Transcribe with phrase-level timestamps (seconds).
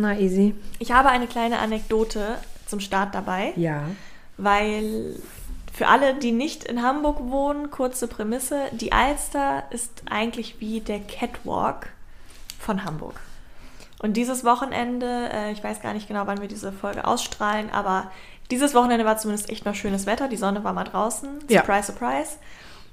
[0.00, 0.54] Na, easy.
[0.78, 3.82] Ich habe eine kleine Anekdote zum Start dabei, Ja.
[4.36, 5.16] weil
[5.72, 11.00] für alle, die nicht in Hamburg wohnen, kurze Prämisse, die Alster ist eigentlich wie der
[11.00, 11.88] Catwalk
[12.60, 13.18] von Hamburg.
[14.00, 18.10] Und dieses Wochenende, äh, ich weiß gar nicht genau, wann wir diese Folge ausstrahlen, aber
[18.52, 20.28] dieses Wochenende war zumindest echt noch schönes Wetter.
[20.28, 21.28] Die Sonne war mal draußen.
[21.48, 21.62] Ja.
[21.62, 22.36] Surprise, surprise.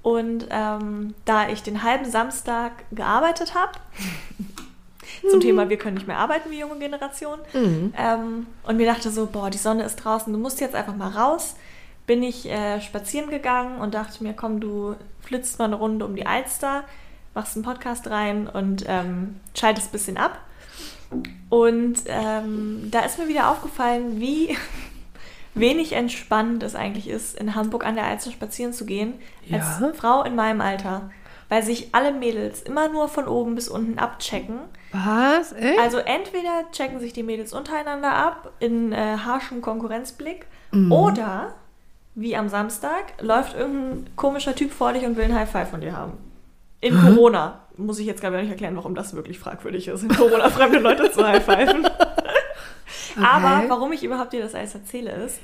[0.02, 3.74] Und ähm, da ich den halben Samstag gearbeitet habe,
[5.30, 9.26] zum Thema Wir können nicht mehr arbeiten wie junge Generation, ähm, und mir dachte so,
[9.28, 11.56] boah, die Sonne ist draußen, du musst jetzt einfach mal raus,
[12.08, 16.16] bin ich äh, spazieren gegangen und dachte mir, komm, du flitzt mal eine Runde um
[16.16, 16.84] die Alster,
[17.34, 20.40] machst einen Podcast rein und ähm, schaltest ein bisschen ab.
[21.50, 24.56] Und ähm, da ist mir wieder aufgefallen, wie
[25.54, 29.14] wenig entspannend es eigentlich ist, in Hamburg an der Alster spazieren zu gehen,
[29.46, 29.60] Ja?
[29.60, 31.10] als Frau in meinem Alter.
[31.48, 34.60] Weil sich alle Mädels immer nur von oben bis unten abchecken.
[35.06, 35.52] Was?
[35.54, 35.80] Echt?
[35.80, 40.92] Also entweder checken sich die Mädels untereinander ab in äh, harschem Konkurrenzblick Mhm.
[40.92, 41.54] oder,
[42.16, 45.82] wie am Samstag, läuft irgendein komischer Typ vor dich und will ein High Five von
[45.82, 46.14] dir haben.
[46.82, 47.60] In Corona.
[47.78, 51.12] Muss ich jetzt gar nicht erklären, warum das wirklich fragwürdig ist, in Corona fremde Leute
[51.12, 51.86] zu high pfeifen.
[53.22, 55.40] Aber warum ich überhaupt dir das alles erzähle, ist,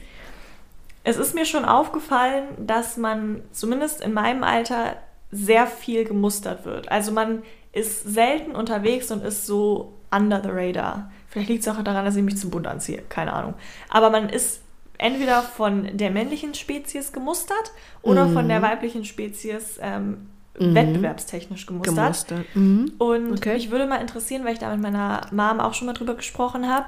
[1.03, 4.95] es ist mir schon aufgefallen, dass man zumindest in meinem Alter
[5.31, 6.91] sehr viel gemustert wird.
[6.91, 7.43] Also man
[7.73, 11.11] ist selten unterwegs und ist so under the radar.
[11.29, 13.53] Vielleicht liegt es auch daran, dass ich mich zum Bund anziehe, keine Ahnung.
[13.89, 14.61] Aber man ist
[14.97, 17.71] entweder von der männlichen Spezies gemustert
[18.01, 21.95] oder von der weiblichen Spezies ähm, wettbewerbstechnisch gemustert.
[21.95, 22.55] Gemustert.
[22.55, 22.91] Mhm.
[22.97, 23.53] Und Okay.
[23.53, 26.69] mich würde mal interessieren, weil ich da mit meiner Mom auch schon mal drüber gesprochen
[26.69, 26.87] habe,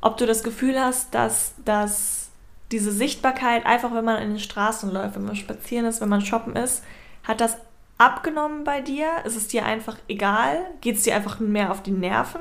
[0.00, 2.30] ob du das Gefühl hast, dass, dass
[2.72, 6.22] diese Sichtbarkeit, einfach wenn man in den Straßen läuft, wenn man spazieren ist, wenn man
[6.22, 6.82] shoppen ist,
[7.22, 7.56] hat das
[7.98, 9.06] abgenommen bei dir?
[9.24, 10.58] Ist es dir einfach egal?
[10.80, 12.40] Geht es dir einfach mehr auf die Nerven?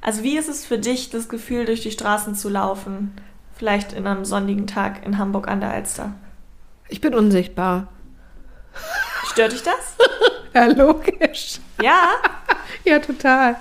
[0.00, 3.12] Also wie ist es für dich, das Gefühl, durch die Straßen zu laufen?
[3.56, 6.12] Vielleicht in einem sonnigen Tag in Hamburg an der Alster.
[6.88, 7.88] Ich bin unsichtbar.
[9.26, 9.74] Stört dich das?
[10.54, 11.58] Ja, logisch.
[11.80, 12.08] Ja?
[12.84, 13.56] Ja, total.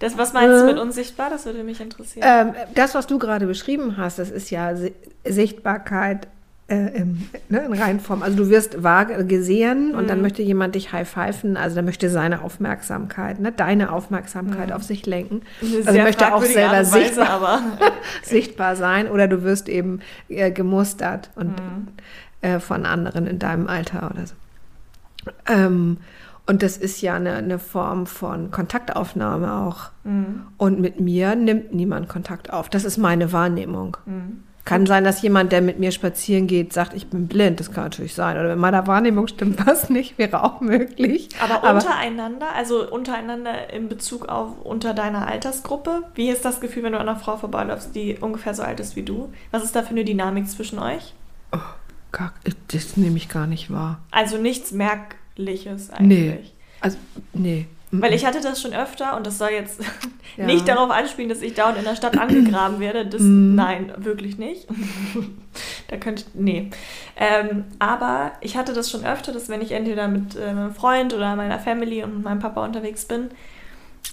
[0.00, 0.66] Das, was meinst du Äh.
[0.74, 1.30] mit unsichtbar?
[1.30, 2.24] Das würde mich interessieren.
[2.28, 4.94] Ähm, das, was du gerade beschrieben hast, das ist ja Si-
[5.24, 6.28] Sichtbarkeit
[6.70, 7.04] äh,
[7.48, 8.22] ne, in Reinform.
[8.22, 12.42] Also du wirst wahr gesehen und dann möchte jemand dich high-pfeifen, also dann möchte seine
[12.42, 15.42] Aufmerksamkeit, ne, deine Aufmerksamkeit auf sich lenken.
[15.60, 17.62] Eine Also möchte auch selber Weise, sichtbar,
[18.22, 19.98] sichtbar sein oder du wirst eben
[20.28, 21.54] äh, gemustert und
[22.40, 24.34] äh, von anderen in deinem Alter oder so.
[25.48, 25.98] Ähm,
[26.46, 29.90] und das ist ja eine, eine Form von Kontaktaufnahme auch.
[30.56, 32.68] Und mit mir nimmt niemand Kontakt auf.
[32.68, 33.96] Das ist meine Wahrnehmung.
[34.66, 37.58] Kann sein, dass jemand, der mit mir spazieren geht, sagt, ich bin blind.
[37.60, 38.36] Das kann natürlich sein.
[38.36, 41.28] Oder in meiner Wahrnehmung stimmt was nicht, wäre auch möglich.
[41.42, 46.92] Aber untereinander, also untereinander in Bezug auf unter deiner Altersgruppe, wie ist das Gefühl, wenn
[46.92, 49.32] du an einer Frau vorbeiläufst, die ungefähr so alt ist wie du?
[49.50, 51.14] Was ist da für eine Dynamik zwischen euch?
[52.12, 52.32] Gar-
[52.68, 54.00] das nehme ich gar nicht wahr.
[54.10, 56.30] Also nichts Merkliches Nee.
[56.32, 56.54] eigentlich.
[56.80, 56.98] Also,
[57.32, 57.66] nee.
[57.92, 59.80] Weil ich hatte das schon öfter und das soll jetzt
[60.36, 60.46] Ja.
[60.46, 63.04] nicht darauf anspielen, dass ich dauernd in der Stadt angegraben werde.
[63.04, 63.56] Das, Mhm.
[63.56, 64.68] Nein, wirklich nicht.
[65.88, 66.70] da könnte nee.
[67.16, 71.12] Ähm, aber ich hatte das schon öfter, dass wenn ich entweder mit äh, einem Freund
[71.14, 73.30] oder meiner Family und meinem Papa unterwegs bin,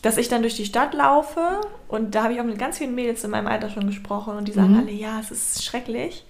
[0.01, 2.95] dass ich dann durch die Stadt laufe und da habe ich auch mit ganz vielen
[2.95, 4.79] Mädels in meinem Alter schon gesprochen und die sagen Mhm.
[4.79, 6.25] alle, ja, es ist schrecklich.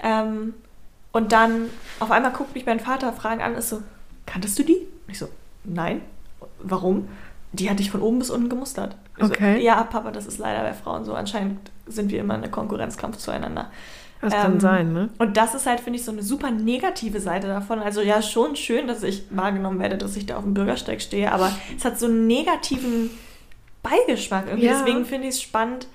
[0.00, 0.54] Ähm,
[1.12, 3.82] und dann auf einmal guckt mich mein Vater fragen an, ist so,
[4.26, 4.76] kanntest du die?
[4.76, 5.28] Und ich so,
[5.64, 6.02] nein.
[6.62, 7.08] Warum?
[7.52, 8.96] Die hatte ich von oben bis unten gemustert.
[9.16, 9.56] Ich Okay.
[9.56, 11.14] So, ja, Papa, das ist leider bei Frauen so.
[11.14, 13.70] Anscheinend sind wir immer in einem Konkurrenzkampf zueinander.
[14.20, 15.08] Das kann Ähm, sein, ne?
[15.18, 17.80] Und das ist halt, finde ich, so eine super negative Seite davon.
[17.80, 21.32] Also ja, schon schön, dass ich wahrgenommen werde, dass ich da auf dem Bürgersteig stehe,
[21.32, 23.10] aber es hat so einen negativen
[23.82, 24.66] Beigeschmack irgendwie.
[24.66, 24.72] Ja.
[24.78, 25.86] Deswegen finde ich es spannend.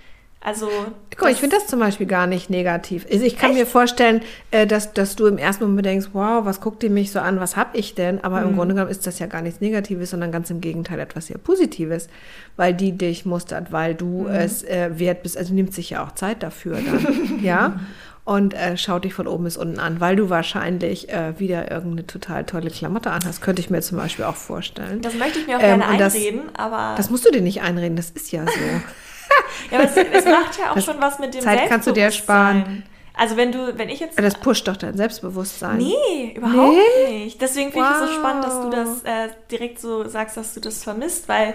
[0.45, 0.69] Also.
[1.18, 3.06] Guck ich finde das zum Beispiel gar nicht negativ.
[3.12, 3.59] Also ich kann Echt?
[3.62, 4.21] mir vorstellen,
[4.51, 7.39] äh, dass, dass du im ersten Moment denkst, wow, was guckt die mich so an,
[7.39, 8.21] was hab ich denn?
[8.24, 8.50] Aber Mhm.
[8.50, 11.38] im Grunde genommen ist das ja gar nichts Negatives, sondern ganz im Gegenteil etwas sehr
[11.38, 12.09] Positives,
[12.57, 14.27] weil die dich mustert, weil du Mhm.
[14.30, 15.38] es äh, wert bist.
[15.38, 17.80] Also nimmt sich ja auch Zeit dafür dann, ja?
[18.25, 22.07] und äh, schaut dich von oben bis unten an, weil du wahrscheinlich äh, wieder irgendeine
[22.07, 23.42] total tolle Klamotte anhast.
[23.42, 25.01] Könnte ich mir zum Beispiel auch vorstellen.
[25.01, 26.95] Das möchte ich mir auch Ähm, gerne und das- einreden, aber.
[26.97, 28.51] Das musst du dir nicht einreden, das ist ja so.
[29.72, 31.92] ja, aber es, es macht ja auch Das- schon was mit dem Zeit kannst du
[31.92, 32.84] dir sparen.
[33.18, 34.20] Also wenn du, wenn ich jetzt.
[34.20, 35.78] das pusht doch dein Selbstbewusstsein.
[35.78, 36.76] Nee, überhaupt
[37.08, 37.24] Nee?
[37.24, 37.42] nicht.
[37.42, 38.20] Deswegen finde ich es so Wow.
[38.20, 41.54] spannend, dass du das äh, direkt so sagst, dass du das vermisst, weil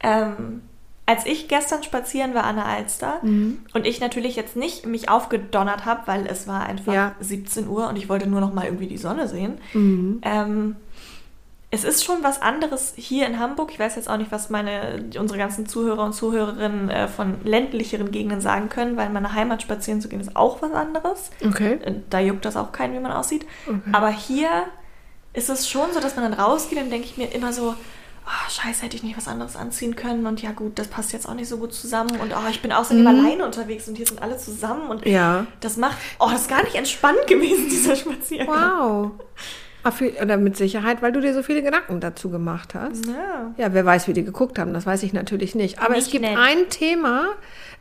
[0.00, 0.62] ähm,
[1.06, 3.60] als ich gestern spazieren war an der Alster Mhm.
[3.74, 7.14] und ich natürlich jetzt nicht mich aufgedonnert habe, weil es war einfach Ja.
[7.20, 9.58] 17 Uhr und ich wollte nur noch mal irgendwie die Sonne sehen.
[9.72, 10.20] Mhm.
[10.22, 10.76] Ähm,
[11.70, 13.70] es ist schon was anderes hier in Hamburg.
[13.72, 18.10] Ich weiß jetzt auch nicht, was meine, unsere ganzen Zuhörer und Zuhörerinnen äh, von ländlicheren
[18.10, 21.30] Gegenden sagen können, weil in meiner Heimat spazieren zu gehen ist auch was anderes.
[21.46, 21.78] Okay.
[21.84, 23.46] Äh, Da juckt das auch keinen, wie man aussieht.
[23.92, 24.48] Aber hier
[25.34, 27.74] ist es schon so, dass man dann rausgeht und denke ich mir immer so,
[28.26, 31.28] oh, scheiße, hätte ich nicht was anderes anziehen können und ja gut, das passt jetzt
[31.28, 34.20] auch nicht so gut zusammen und oh, ich bin außerdem alleine unterwegs und hier sind
[34.22, 35.46] alle zusammen und Ja.
[35.60, 38.48] das macht, oh, das ist gar nicht entspannt gewesen, dieser Spaziergang.
[38.48, 39.10] Wow.
[39.90, 43.06] Ah, Oder mit Sicherheit, weil du dir so viele Gedanken dazu gemacht hast.
[43.06, 43.52] Ja.
[43.56, 45.78] Ja, wer weiß, wie die geguckt haben, das weiß ich natürlich nicht.
[45.80, 46.38] Aber es Nicht gibt nett.
[46.38, 47.26] ein Thema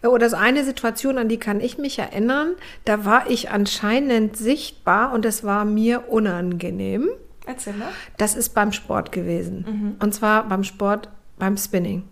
[0.01, 2.54] äh, oder so eine Situation, an die kann ich mich erinnern.
[2.86, 7.09] Da war ich anscheinend sichtbar und es war mir unangenehm.
[7.45, 7.89] Erzähl mal.
[8.18, 9.95] Das ist beim Sport gewesen.
[10.01, 11.09] Und zwar beim Sport,
[11.39, 12.04] beim Spinning.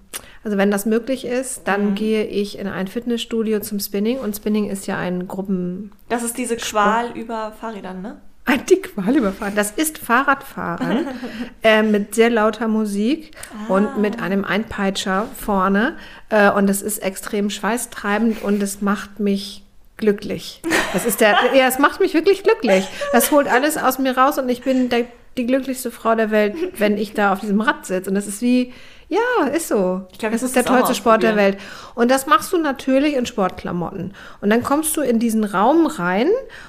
[0.45, 4.19] Also wenn das möglich ist, dann gehe ich in ein Fitnessstudio zum Spinning.
[4.19, 5.92] Und Spinning ist ja ein Gruppen...
[6.07, 8.21] Das ist diese Qual über Fahrrädern, ne?
[8.47, 9.56] Ein die Qual überfahren.
[9.56, 11.07] Das ist Fahrradfahren
[11.63, 13.31] äh, mit sehr lauter Musik
[13.69, 15.97] und mit einem Einpeitscher vorne.
[16.30, 19.63] Äh, und das ist extrem schweißtreibend und es macht mich
[19.97, 20.62] glücklich.
[20.94, 22.86] Das ist der, ja, es macht mich wirklich glücklich.
[23.12, 25.06] Das holt alles aus mir raus und ich bin der,
[25.38, 28.09] die glücklichste Frau der Welt, wenn ich da auf diesem Rad sitze.
[28.09, 28.74] Und das ist wie,
[29.09, 30.06] ja, ist so.
[30.12, 31.36] Ich glaub, das ist der tollste Sport der.
[31.36, 31.57] Welt.
[31.94, 34.13] Und das machst du natürlich in Sportklamotten.
[34.42, 36.27] Und dann kommst du in diesen Raum rein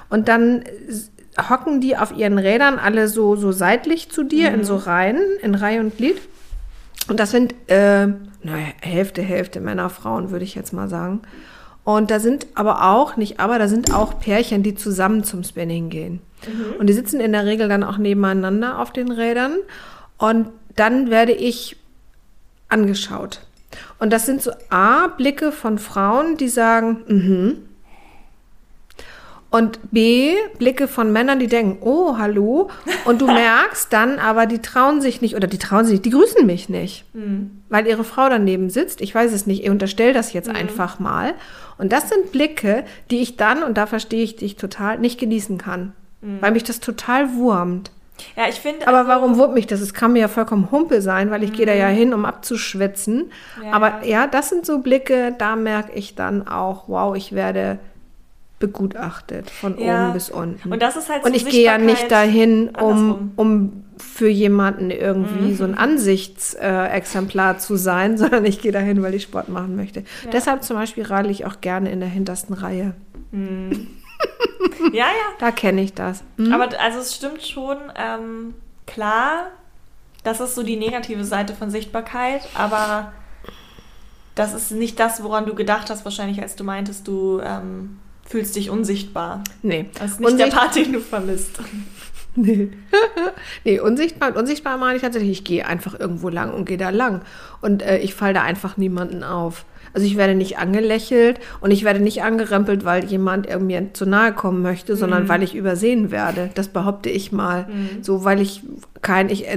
[0.09, 0.63] und dann
[1.49, 5.55] hocken die auf ihren Rädern alle so, so seitlich zu dir in so Reihen, in
[5.55, 6.17] Reihe und Glied.
[7.09, 11.21] Und das sind, äh, naja, Hälfte, Hälfte Männer, Frauen, würde ich jetzt mal sagen.
[11.83, 15.89] Und da sind aber auch, nicht aber, da sind auch Pärchen, die zusammen zum Spinning
[15.89, 16.19] gehen.
[16.79, 19.53] Und die sitzen in der Regel dann auch nebeneinander auf den Rädern.
[20.17, 21.77] Und dann werde ich
[22.67, 23.41] angeschaut.
[23.99, 27.57] Und das sind so A, Blicke von Frauen, die sagen, mhm.
[29.49, 32.69] Und B, Blicke von Männern, die denken, oh, hallo.
[33.05, 36.09] Und du merkst dann aber, die trauen sich nicht, oder die trauen sich nicht, die
[36.09, 37.05] grüßen mich nicht.
[37.69, 39.01] Weil ihre Frau daneben sitzt.
[39.01, 41.33] Ich weiß es nicht, ich unterstelle das jetzt einfach mal.
[41.77, 45.57] Und das sind Blicke, die ich dann, und da verstehe ich dich total, nicht genießen
[45.57, 45.93] kann.
[46.21, 47.91] Weil mich das total wurmt.
[48.35, 48.87] Ja, ich finde.
[48.87, 49.81] Aber also, warum wurmt mich das?
[49.81, 53.31] Es kann mir ja vollkommen Humpe sein, weil ich gehe da ja hin, um abzuschwitzen.
[53.63, 54.21] Ja, Aber ja.
[54.21, 57.79] ja, das sind so Blicke, da merke ich dann auch, wow, ich werde
[58.59, 60.05] begutachtet von Ja.
[60.05, 60.71] oben bis unten.
[60.71, 63.31] Und das ist halt Und so ich gehe ja nicht dahin, um, andersrum.
[63.35, 65.55] um für jemanden irgendwie Mhm.
[65.55, 70.03] so ein Ansichtsexemplar zu sein, sondern ich gehe dahin, weil ich Sport machen möchte.
[70.31, 72.93] Deshalb zum Beispiel radel ich auch gerne in der hintersten Reihe.
[74.93, 75.07] Ja, ja.
[75.39, 76.23] Da kenne ich das.
[76.37, 76.51] Hm?
[76.51, 78.55] Aber also es stimmt schon, ähm,
[78.87, 79.47] klar,
[80.23, 83.11] das ist so die negative Seite von Sichtbarkeit, aber
[84.33, 88.55] das ist nicht das, woran du gedacht hast, wahrscheinlich, als du meintest, du ähm, fühlst
[88.55, 89.43] dich unsichtbar.
[89.63, 89.85] Nee.
[89.99, 91.59] Das ist nicht der Unsicht- Part, den du vermisst.
[92.39, 92.69] Nee.
[93.65, 94.29] nee, unsichtbar.
[94.29, 97.21] Und unsichtbar meine ich tatsächlich, ich gehe einfach irgendwo lang und gehe da lang.
[97.61, 99.65] Und äh, ich falle da einfach niemanden auf.
[99.91, 104.33] Also ich werde nicht angelächelt und ich werde nicht angerempelt, weil jemand mir zu nahe
[104.33, 106.51] kommen möchte, sondern weil ich übersehen werde.
[106.53, 107.67] Das behaupte ich mal.
[108.03, 108.61] So, weil ich
[109.01, 109.47] kein, ich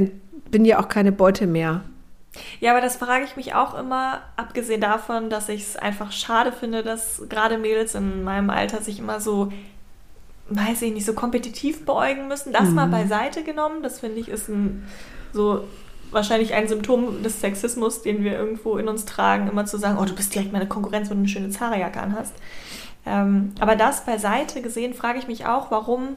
[0.51, 1.83] bin ja auch keine Beute mehr.
[2.61, 6.53] Ja, aber das frage ich mich auch immer, abgesehen davon, dass ich es einfach schade
[6.53, 9.53] finde, dass gerade Mädels in meinem Alter sich immer so,
[10.49, 12.53] weiß ich nicht, so kompetitiv beäugen müssen.
[12.53, 14.87] Das mal beiseite genommen, das finde ich ist ein
[15.33, 15.65] so
[16.13, 20.05] wahrscheinlich ein Symptom des Sexismus, den wir irgendwo in uns tragen, immer zu sagen, oh,
[20.05, 22.35] du bist direkt meine Konkurrenz, wenn du eine schöne Zara-Jacke anhast.
[23.07, 26.17] Ähm, aber das beiseite gesehen, frage ich mich auch, warum,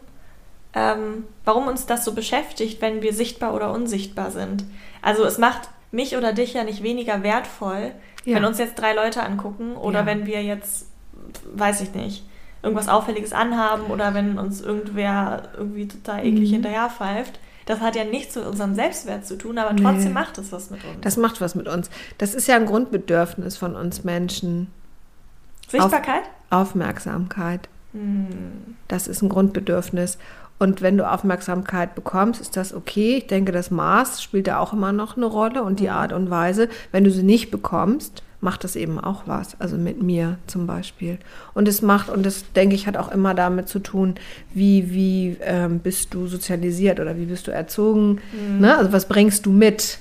[0.74, 4.66] ähm, warum uns das so beschäftigt, wenn wir sichtbar oder unsichtbar sind.
[5.02, 7.92] Also es macht mich oder dich ja nicht weniger wertvoll,
[8.26, 8.36] Ja.
[8.36, 10.06] wenn uns jetzt drei Leute angucken oder Ja.
[10.06, 10.88] wenn wir jetzt,
[11.56, 12.26] weiß ich nicht,
[12.62, 16.54] irgendwas Auffälliges anhaben oder wenn uns irgendwer irgendwie total eklig Mhm.
[16.56, 17.40] hinterherpfeift.
[17.66, 19.82] Das hat ja nichts mit unserem Selbstwert zu tun, aber Nee.
[19.84, 20.98] trotzdem macht es was mit uns.
[21.02, 21.90] Das macht was mit uns.
[22.18, 24.68] Das ist ja ein Grundbedürfnis von uns Menschen.
[25.70, 26.24] Sichtbarkeit?
[26.50, 27.70] Aufmerksamkeit.
[27.94, 28.76] Hm.
[28.88, 30.18] Das ist ein Grundbedürfnis.
[30.64, 33.18] Und wenn du Aufmerksamkeit bekommst, ist das okay.
[33.18, 36.30] Ich denke, das Maß spielt da auch immer noch eine Rolle und die Art und
[36.30, 36.70] Weise.
[36.94, 39.60] Wenn du sie nicht bekommst, macht es eben auch was.
[39.60, 41.18] Also mit mir zum Beispiel.
[41.54, 44.16] Und es macht, und das denke ich, hat auch immer damit zu tun,
[44.54, 48.22] wie, wie ähm, bist du sozialisiert oder wie bist du erzogen.
[48.32, 48.62] Mhm.
[48.62, 48.78] Ne?
[48.78, 50.00] Also was bringst du mit?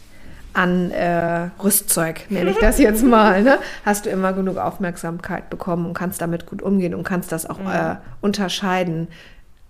[0.55, 3.59] an äh, Rüstzeug, nenne ich das jetzt mal, ne?
[3.87, 7.59] hast du immer genug Aufmerksamkeit bekommen und kannst damit gut umgehen und kannst das auch
[7.59, 7.69] mhm.
[7.69, 9.09] äh, unterscheiden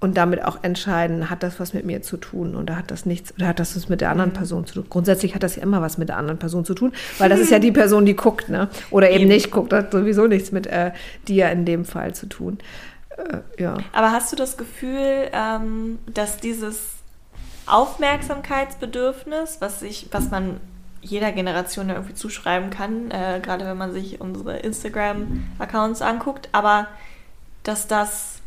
[0.03, 3.33] und damit auch entscheiden, hat das was mit mir zu tun oder hat das nichts
[3.37, 4.35] oder hat das was mit der anderen mhm.
[4.35, 4.87] Person zu tun.
[4.91, 7.53] Grundsätzlich hat das ja immer was mit der anderen Person zu tun, weil das ist
[7.53, 8.69] ja die Person, die guckt, ne?
[8.91, 9.31] Oder eben, eben.
[9.31, 10.91] nicht guckt, das hat sowieso nichts mit äh,
[11.29, 12.59] dir in dem Fall zu tun.
[13.17, 13.77] Äh, ja.
[13.93, 16.81] Aber hast du das Gefühl, ähm, dass dieses
[17.67, 20.59] Aufmerksamkeitsbedürfnis, was sich, was man
[21.01, 26.89] jeder Generation irgendwie zuschreiben kann, äh, gerade wenn man sich unsere Instagram-Accounts anguckt, aber
[27.63, 28.42] dass das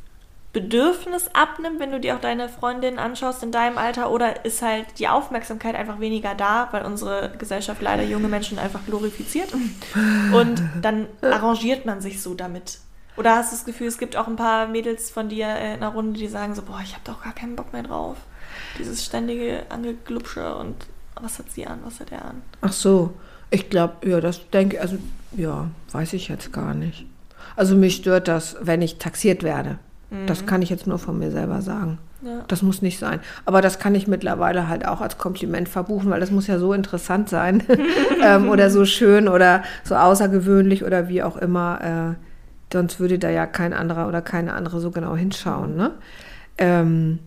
[0.55, 4.85] Bedürfnis abnimmt, wenn du dir auch deine Freundin anschaust in deinem Alter, oder ist halt
[4.99, 11.07] die Aufmerksamkeit einfach weniger da, weil unsere Gesellschaft leider junge Menschen einfach glorifiziert und dann
[11.21, 12.79] arrangiert man sich so damit.
[13.17, 15.89] Oder hast du das Gefühl, es gibt auch ein paar Mädels von dir in einer
[15.89, 18.15] Runde, die sagen so, boah, ich habe doch gar keinen Bock mehr drauf.
[18.79, 20.75] Dieses ständige Angeglupsche und
[21.19, 22.41] was hat sie an, was hat er an?
[22.61, 23.13] Ach so,
[23.49, 24.97] ich glaube, ja, das denke, also
[25.33, 27.05] ja, weiß ich jetzt gar nicht.
[27.57, 29.79] Also mich stört das, wenn ich taxiert werde.
[30.27, 30.45] Das mhm.
[30.45, 31.97] kann ich jetzt nur von mir selber sagen.
[32.21, 32.43] Ja.
[32.47, 33.19] Das muss nicht sein.
[33.45, 36.73] Aber das kann ich mittlerweile halt auch als Kompliment verbuchen, weil das muss ja so
[36.73, 37.63] interessant sein
[38.23, 42.15] ähm, oder so schön oder so außergewöhnlich oder wie auch immer.
[42.15, 42.25] Äh,
[42.73, 45.75] sonst würde da ja kein anderer oder keine andere so genau hinschauen.
[45.75, 45.91] Ne?
[46.57, 47.19] Ähm,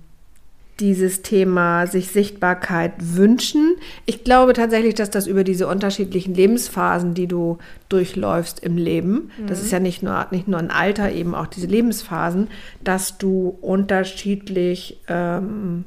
[0.80, 3.76] dieses Thema sich Sichtbarkeit wünschen.
[4.06, 7.58] Ich glaube tatsächlich, dass das über diese unterschiedlichen Lebensphasen, die du
[7.88, 9.46] durchläufst im Leben, mhm.
[9.46, 12.48] das ist ja nicht nur, nicht nur ein Alter, eben auch diese Lebensphasen,
[12.84, 15.84] dass du unterschiedlich ähm,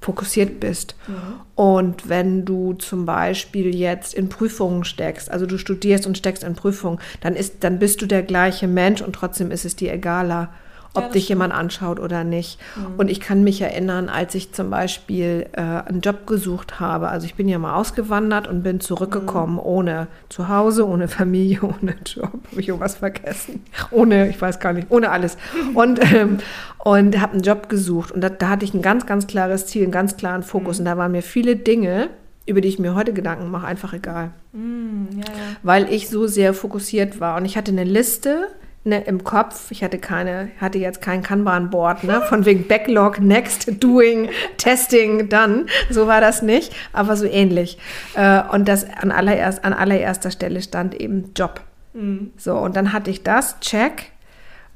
[0.00, 0.94] fokussiert bist.
[1.08, 1.14] Mhm.
[1.56, 6.54] Und wenn du zum Beispiel jetzt in Prüfungen steckst, also du studierst und steckst in
[6.54, 10.50] Prüfungen, dann, ist, dann bist du der gleiche Mensch und trotzdem ist es dir egaler
[10.96, 11.40] ob ja, dich stimmt.
[11.40, 12.58] jemand anschaut oder nicht.
[12.76, 12.94] Mhm.
[12.96, 17.08] Und ich kann mich erinnern, als ich zum Beispiel äh, einen Job gesucht habe.
[17.08, 19.60] Also ich bin ja mal ausgewandert und bin zurückgekommen mhm.
[19.60, 22.32] ohne Zuhause, ohne Familie, ohne Job.
[22.50, 23.64] Habe ich irgendwas vergessen?
[23.90, 25.36] Ohne, ich weiß gar nicht, ohne alles.
[25.74, 26.38] Und, ähm,
[26.78, 28.12] und habe einen Job gesucht.
[28.12, 30.78] Und da, da, hatte ich ein ganz, ganz klares Ziel, einen ganz klaren Fokus.
[30.78, 30.82] Mhm.
[30.82, 32.08] Und da waren mir viele Dinge,
[32.46, 34.30] über die ich mir heute Gedanken mache, einfach egal.
[34.52, 35.56] Mm, ja, ja.
[35.62, 37.36] Weil ich so sehr fokussiert war.
[37.36, 38.48] Und ich hatte eine Liste
[38.86, 39.70] ne, im Kopf.
[39.70, 45.66] Ich hatte keine, hatte jetzt kein Kanban-Board, ne, von wegen Backlog, Next, Doing, Testing, dann.
[45.90, 47.78] So war das nicht, aber so ähnlich.
[48.14, 51.60] Äh, und das an, allererst, an allererster Stelle stand eben Job.
[51.92, 52.30] Mhm.
[52.36, 54.12] So, und dann hatte ich das, check.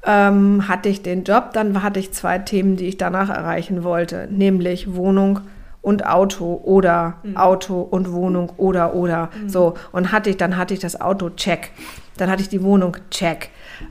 [0.03, 4.27] Ähm, hatte ich den Job, dann hatte ich zwei Themen, die ich danach erreichen wollte,
[4.31, 5.41] nämlich Wohnung
[5.83, 7.37] und Auto oder mhm.
[7.37, 9.49] Auto und Wohnung oder oder mhm.
[9.49, 11.71] so und hatte ich dann hatte ich das Auto check
[12.17, 13.49] dann hatte ich die Wohnung check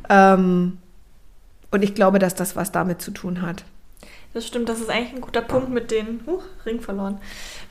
[0.09, 0.79] ähm,
[1.71, 3.65] und ich glaube, dass das was damit zu tun hat.
[4.33, 7.19] Das stimmt, das ist eigentlich ein guter Punkt mit den, uh, Ring verloren,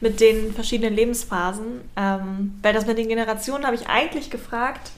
[0.02, 1.82] mit den verschiedenen Lebensphasen.
[1.96, 4.92] Ähm, weil das mit den Generationen habe ich eigentlich gefragt,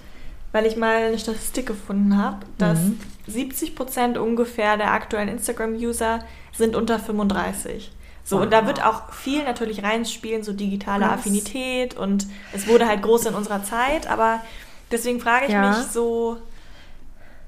[0.52, 3.00] weil ich mal eine Statistik gefunden habe, dass mhm.
[3.28, 7.92] 70 Prozent ungefähr der aktuellen Instagram-User sind unter 35.
[8.24, 8.44] So, wow.
[8.44, 11.20] und da wird auch viel natürlich reinspielen, so digitale Krass.
[11.20, 14.42] Affinität und es wurde halt groß in unserer Zeit, aber
[14.92, 15.70] deswegen frage ich ja.
[15.70, 16.38] mich so,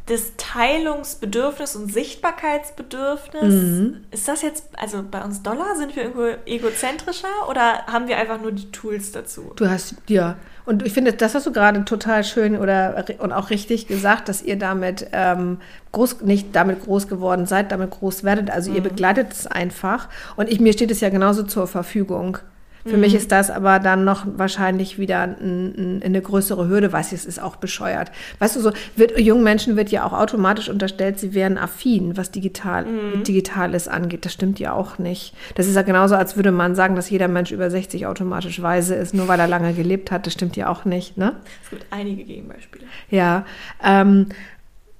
[0.05, 4.03] das Teilungsbedürfnis und Sichtbarkeitsbedürfnis, mhm.
[4.11, 8.41] ist das jetzt, also bei uns Dollar, sind wir irgendwo egozentrischer oder haben wir einfach
[8.41, 9.53] nur die Tools dazu?
[9.55, 10.35] Du hast, ja.
[10.65, 14.41] Und ich finde, das hast du gerade total schön oder und auch richtig gesagt, dass
[14.41, 15.59] ihr damit ähm,
[15.91, 18.49] groß, nicht damit groß geworden seid, damit groß werdet.
[18.49, 18.77] Also mhm.
[18.77, 20.09] ihr begleitet es einfach.
[20.35, 22.39] Und ich, mir steht es ja genauso zur Verfügung.
[22.85, 23.01] Für mhm.
[23.01, 27.25] mich ist das aber dann noch wahrscheinlich wieder ein, ein, eine größere Hürde, was es
[27.25, 28.11] ist auch bescheuert.
[28.39, 32.31] Weißt du, so wird, jungen Menschen wird ja auch automatisch unterstellt, sie wären affin, was
[32.31, 33.23] digital, mhm.
[33.23, 34.25] Digitales angeht.
[34.25, 35.33] Das stimmt ja auch nicht.
[35.55, 38.95] Das ist ja genauso, als würde man sagen, dass jeder Mensch über 60 automatisch weise
[38.95, 40.25] ist, nur weil er lange gelebt hat.
[40.25, 41.17] Das stimmt ja auch nicht.
[41.17, 41.33] Ne?
[41.63, 42.85] Es gibt einige Gegenbeispiele.
[43.09, 43.45] Ja.
[43.83, 44.27] Ähm,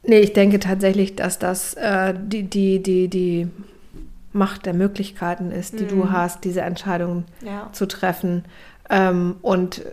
[0.04, 3.50] nee, ich denke tatsächlich, dass das äh, die, die, die, die
[4.34, 5.90] Macht der Möglichkeiten ist, die mhm.
[5.90, 7.70] du hast, diese Entscheidung ja.
[7.72, 8.44] zu treffen.
[8.90, 9.84] Ähm, und,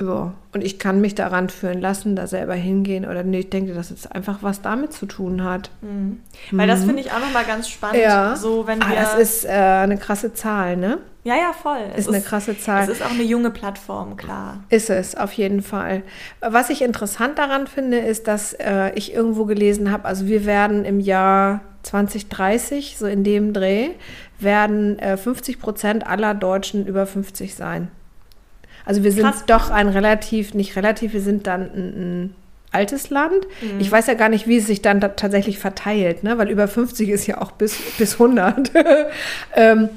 [0.00, 3.06] ja, und ich kann mich daran führen lassen, da selber hingehen.
[3.06, 5.70] Oder nee, ich denke, dass es einfach was damit zu tun hat.
[5.80, 6.20] Mhm.
[6.50, 6.86] Weil das mhm.
[6.86, 8.02] finde ich auch nochmal ganz spannend.
[8.02, 8.34] Ja.
[8.34, 10.98] So, wenn wir ah, das ist äh, eine krasse Zahl, ne?
[11.22, 11.78] Ja, ja, voll.
[11.96, 12.84] Ist es eine krasse Zahl.
[12.84, 14.64] Es ist auch eine junge Plattform, klar.
[14.70, 16.02] Ist es, auf jeden Fall.
[16.40, 20.86] Was ich interessant daran finde, ist, dass äh, ich irgendwo gelesen habe, also wir werden
[20.86, 23.90] im Jahr 2030, so in dem Dreh,
[24.38, 27.88] werden äh, 50 Prozent aller Deutschen über 50 sein.
[28.84, 29.44] Also wir sind Krass.
[29.46, 32.34] doch ein relativ, nicht relativ, wir sind dann ein, ein
[32.72, 33.46] altes Land.
[33.78, 36.38] Ich weiß ja gar nicht, wie es sich dann da tatsächlich verteilt, ne?
[36.38, 38.70] weil über 50 ist ja auch bis, bis 100.
[39.56, 39.88] ähm,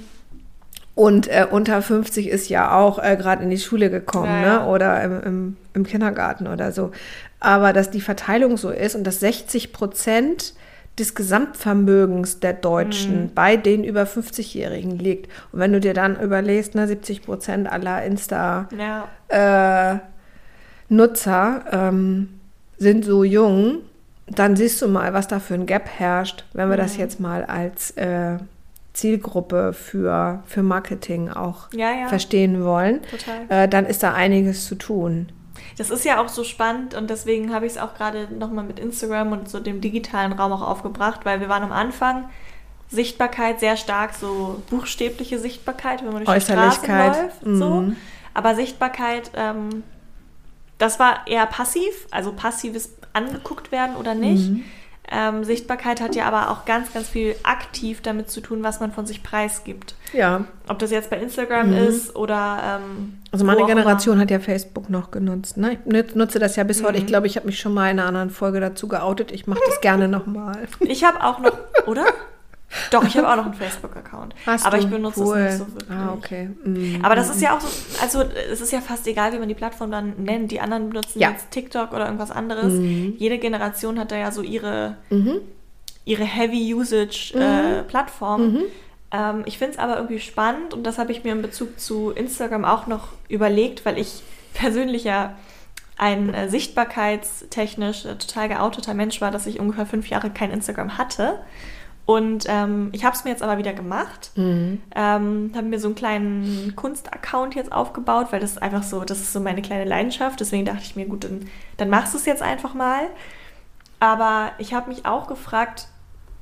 [0.96, 4.60] und äh, unter 50 ist ja auch äh, gerade in die Schule gekommen Ja, ja.
[4.60, 4.68] Ne?
[4.68, 6.92] oder im, im, im Kindergarten oder so.
[7.40, 10.54] Aber dass die Verteilung so ist und dass 60 Prozent
[11.00, 15.32] des Gesamtvermögens der Deutschen bei den über 50-Jährigen liegt.
[15.52, 19.08] Und wenn du dir dann überlegst, ne, 70 Prozent aller Insta- Ja.
[19.30, 20.00] äh,
[21.72, 22.30] ähm,
[22.78, 23.80] sind so jung,
[24.28, 27.44] dann siehst du mal, was da für ein Gap herrscht, wenn wir das jetzt mal
[27.46, 28.38] als äh,
[28.94, 32.08] Zielgruppe für, für Marketing auch Ja, ja.
[32.08, 33.00] verstehen wollen.
[33.50, 35.28] Äh, dann ist da einiges zu tun.
[35.78, 38.80] Das ist ja auch so spannend und deswegen habe ich es auch gerade nochmal mit
[38.80, 42.30] Instagram und so dem digitalen Raum auch aufgebracht, weil wir waren am Anfang
[42.90, 47.24] Sichtbarkeit sehr stark, so buchstäbliche Sichtbarkeit, wenn man durch die Äußerlichkeit.
[47.24, 47.40] läuft.
[47.44, 47.70] So.
[47.82, 47.98] Mhm.
[48.34, 49.84] Aber Sichtbarkeit, ähm,
[50.78, 54.50] das war eher passiv, also passives angeguckt werden oder nicht.
[54.50, 54.64] Mhm.
[55.12, 58.92] Ähm, Sichtbarkeit hat ja aber auch ganz, ganz viel aktiv damit zu tun, was man
[58.92, 59.96] von sich preisgibt.
[60.14, 62.80] Ja, Ob das jetzt bei Instagram ist oder.
[62.82, 63.66] Ähm, also meine.
[63.66, 65.58] Generation hat ja Facebook noch genutzt.
[65.58, 65.74] Ne?
[65.74, 66.94] Ich nut- nutze das ja bis heute.
[66.94, 67.00] Mhm.
[67.00, 69.32] Ich glaube, ich habe mich schon mal in einer anderen Folge dazu geoutet.
[69.32, 70.68] Ich mache das gerne nochmal.
[70.80, 72.06] Ich habe auch noch, oder?
[72.92, 74.34] Doch, ich habe auch noch einen Facebook-Account.
[74.64, 75.38] Aber ich benutze Cool.
[75.38, 75.98] es nicht so wirklich.
[75.98, 76.50] Ah, okay.
[76.64, 77.00] Mhm.
[77.04, 77.68] Aber das ist ja auch so,
[78.02, 80.52] also es ist ja fast egal, wie man die Plattform dann nennt.
[80.52, 81.32] Die anderen benutzen Ja.
[81.32, 82.74] jetzt TikTok oder irgendwas anderes.
[82.74, 83.16] Mhm.
[83.18, 85.40] Jede Generation hat da ja so ihre, Mhm.
[86.06, 88.42] ihre Heavy-Usage-Plattform.
[88.54, 88.62] Mhm.
[89.12, 92.12] Ähm, ich finde es aber irgendwie spannend und das habe ich mir in Bezug zu
[92.12, 95.36] Instagram auch noch überlegt, weil ich persönlich ja
[95.98, 100.98] ein äh, sichtbarkeitstechnisch äh, total geouteter Mensch war, dass ich ungefähr fünf Jahre kein Instagram
[100.98, 101.40] hatte.
[102.06, 104.32] Und ähm, ich habe es mir jetzt aber wieder gemacht.
[104.36, 104.82] Mhm.
[104.94, 109.32] Ähm, habe mir so einen kleinen Kunstaccount jetzt aufgebaut, weil das einfach so, das ist
[109.32, 110.40] so meine kleine Leidenschaft.
[110.42, 113.04] Deswegen dachte ich mir, gut, dann, dann machst du es jetzt einfach mal.
[114.02, 115.88] Aber ich habe mich auch gefragt,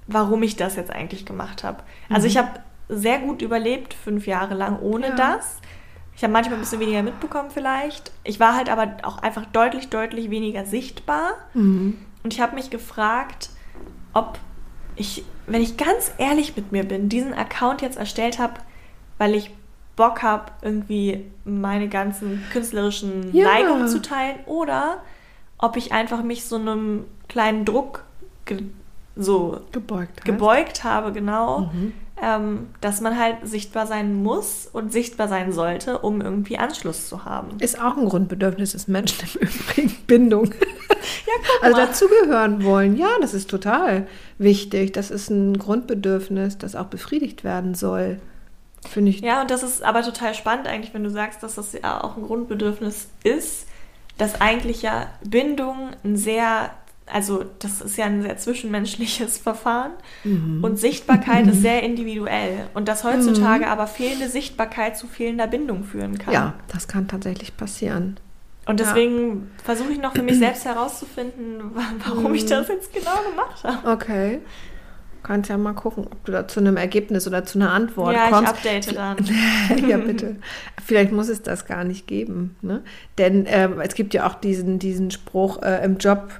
[0.08, 1.84] warum ich das jetzt eigentlich gemacht habe.
[2.10, 2.50] Also ich habe
[2.89, 5.15] sehr gut überlebt, fünf Jahre lang ohne Ja.
[5.15, 5.58] das.
[6.15, 8.12] Ich habe manchmal ein bisschen weniger mitbekommen vielleicht.
[8.24, 11.34] Ich war halt aber auch einfach deutlich, deutlich weniger sichtbar.
[11.54, 12.00] Mhm.
[12.24, 13.50] Und ich habe mich gefragt,
[14.13, 14.39] ob
[15.02, 18.54] ich, wenn ich ganz ehrlich mit mir bin, diesen Account jetzt erstellt habe,
[19.18, 19.52] weil ich
[19.98, 23.46] Bock habe, irgendwie meine ganzen künstlerischen Ja.
[23.46, 25.04] Neigungen zu teilen oder
[25.58, 28.04] ob ich einfach mich so einem kleinen Druck
[28.46, 28.64] ge
[29.18, 30.24] so Gebeugt.
[30.24, 31.94] gebeugt habe, genau, Mhm.
[32.21, 37.25] Ähm, dass man halt sichtbar sein muss und sichtbar sein sollte, um irgendwie Anschluss zu
[37.25, 37.57] haben.
[37.60, 39.97] Ist auch ein Grundbedürfnis des Menschen im Übrigen.
[40.07, 40.53] Bindung.
[41.25, 42.95] Ja, Also dazugehören wollen.
[42.95, 44.07] Ja, das ist total
[44.38, 44.91] wichtig.
[44.93, 48.19] Das ist ein Grundbedürfnis, das auch befriedigt werden soll.
[48.88, 49.21] Finde ich.
[49.21, 52.17] Ja, und das ist aber total spannend eigentlich, wenn du sagst, dass das ja auch
[52.17, 53.67] ein Grundbedürfnis ist,
[54.17, 56.71] dass eigentlich ja Bindung ein sehr,
[57.12, 59.91] also das ist ja ein sehr zwischenmenschliches Verfahren
[60.24, 60.63] Mhm.
[60.63, 66.17] und Sichtbarkeit ist sehr individuell und dass heutzutage aber fehlende Sichtbarkeit zu fehlender Bindung führen
[66.17, 66.34] kann.
[66.34, 68.19] Ja, das kann tatsächlich passieren.
[68.67, 68.86] Und Ja.
[68.86, 73.63] deswegen versuche ich noch für mich selbst herauszufinden, wa- warum ich das jetzt genau gemacht
[73.63, 73.89] habe.
[73.91, 74.39] Okay.
[75.24, 78.26] Kannst ja mal gucken, ob du da zu einem Ergebnis oder zu einer Antwort Ja,
[78.26, 78.50] ich kommst.
[78.54, 79.17] update dann.
[79.88, 80.38] ja, bitte.
[80.84, 82.56] Vielleicht muss es das gar nicht geben.
[82.63, 82.82] Ne?
[83.19, 86.32] Denn ähm, es gibt ja auch diesen, diesen Spruch äh, im Job,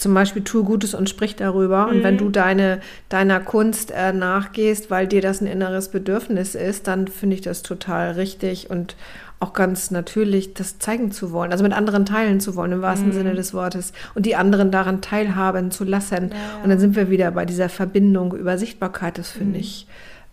[0.00, 1.88] zum Beispiel tue Gutes und sprich darüber.
[1.88, 2.18] Und wenn Mhm.
[2.18, 7.34] du deine, deiner Kunst äh, nachgehst, weil dir das ein inneres Bedürfnis ist, dann finde
[7.36, 8.96] ich das total richtig und
[9.40, 13.08] auch ganz natürlich, das zeigen zu wollen, also mit anderen teilen zu wollen, im wahrsten
[13.08, 13.12] Mhm.
[13.14, 16.30] Sinne des Wortes, und die anderen daran teilhaben zu lassen.
[16.30, 16.62] Ja.
[16.62, 19.16] Und dann sind wir wieder bei dieser Verbindung über Sichtbarkeit.
[19.18, 19.60] Das finde Mhm.
[19.60, 19.86] ich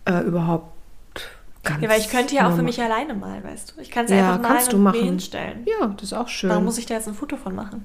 [0.06, 0.72] äh, überhaupt
[1.64, 3.80] ganz Ja, weil ich könnte ja auch für mich alleine malen, weißt du.
[3.82, 5.00] Ich kann es Ja, einfach kannst malen du machen.
[5.02, 5.66] hinstellen.
[5.80, 6.48] Ja, das ist auch schön.
[6.50, 7.84] Warum muss ich da jetzt ein Foto von machen?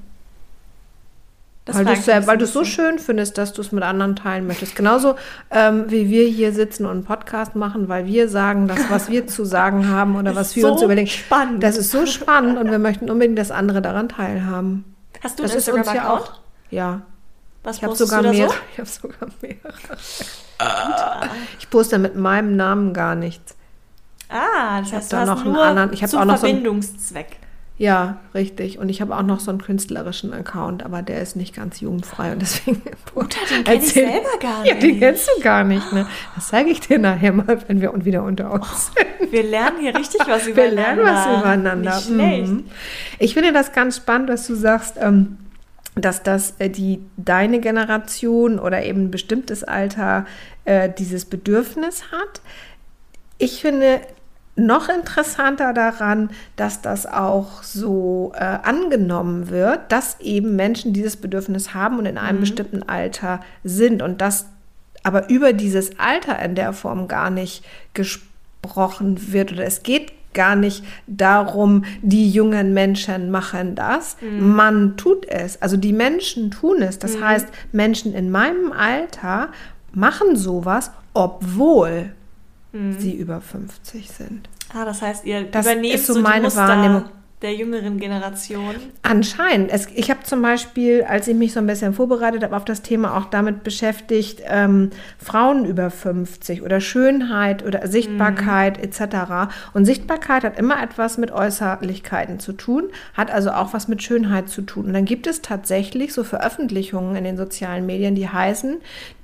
[1.66, 4.76] Das weil du es ich so schön findest, dass du es mit anderen teilen möchtest.
[4.76, 5.16] Genauso
[5.50, 9.28] ähm, wie wir hier sitzen und einen Podcast machen, weil wir sagen, das, was wir
[9.28, 11.08] zu sagen haben oder Ist was wir so uns überlegen.
[11.08, 11.64] spannend.
[11.64, 14.84] Das ist so spannend und wir möchten unbedingt, dass andere daran teilhaben.
[15.24, 16.34] Hast du Das einen ist uns ja auch.
[16.70, 17.02] Ja,
[17.64, 18.50] Was ich habe sogar da mehr.
[18.50, 18.56] so?
[18.74, 19.74] Ich habe sogar mehrere.
[21.60, 23.56] Ich poste mit meinem Namen gar nichts.
[24.30, 26.20] Ah, das Ich hab heißt, da du hast noch einen nur anderen- ich hab zum
[26.20, 27.38] auch noch so einen- Verbindungszweck.
[27.78, 28.78] Ja, richtig.
[28.78, 32.32] Und ich habe auch noch so einen künstlerischen Account, aber der ist nicht ganz jugendfrei
[32.32, 32.82] und deswegen.
[33.16, 35.00] Mutter, den kenn ich selber gar Ja, den nicht.
[35.00, 36.06] kennst du gar nicht, ne?
[36.36, 39.32] Das zeige ich dir nachher mal, wenn wir wieder unter uns sind.
[39.32, 41.04] Wir lernen hier richtig was Wir übereinander.
[41.04, 41.96] lernen was übereinander.
[41.96, 42.52] Nicht schlecht.
[42.52, 42.64] Mhm.
[43.18, 45.38] Ich finde das ganz spannend, was du sagst, ähm,
[45.96, 50.26] dass das äh, die deine Generation oder eben ein bestimmtes Alter
[50.66, 52.42] äh, dieses Bedürfnis hat.
[53.40, 54.00] Ich finde,
[54.56, 61.74] noch interessanter daran, dass das auch so äh, angenommen wird, dass eben Menschen dieses Bedürfnis
[61.74, 62.42] haben und in einem mhm.
[62.42, 64.46] bestimmten Alter sind und dass
[65.02, 70.56] aber über dieses Alter in der Form gar nicht gesprochen wird oder es geht gar
[70.56, 74.18] nicht darum, die jungen Menschen machen das.
[74.22, 74.56] Mhm.
[74.56, 75.62] Man tut es.
[75.62, 77.00] Also die Menschen tun es.
[77.00, 77.24] Das mhm.
[77.24, 79.50] heißt, Menschen in meinem Alter
[79.94, 82.12] machen sowas, obwohl
[82.74, 83.00] mhm.
[83.00, 84.50] sie über 50 sind.
[84.74, 87.06] Ah, das heißt, ihr das übernehmt ist so, so meine Muster Wahrnehmung
[87.44, 88.76] der jüngeren Generation.
[89.02, 89.70] Anscheinend.
[89.70, 92.82] Es, ich habe zum Beispiel, als ich mich so ein bisschen vorbereitet habe auf das
[92.82, 98.84] Thema, auch damit beschäftigt, ähm, Frauen über 50 oder Schönheit oder Sichtbarkeit mhm.
[98.86, 99.54] etc.
[99.74, 104.48] Und Sichtbarkeit hat immer etwas mit Äußerlichkeiten zu tun, hat also auch was mit Schönheit
[104.48, 104.86] zu tun.
[104.86, 108.78] Und dann gibt es tatsächlich so Veröffentlichungen in den sozialen Medien, die heißen,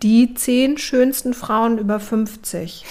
[0.04, 2.84] die zehn schönsten Frauen über 50.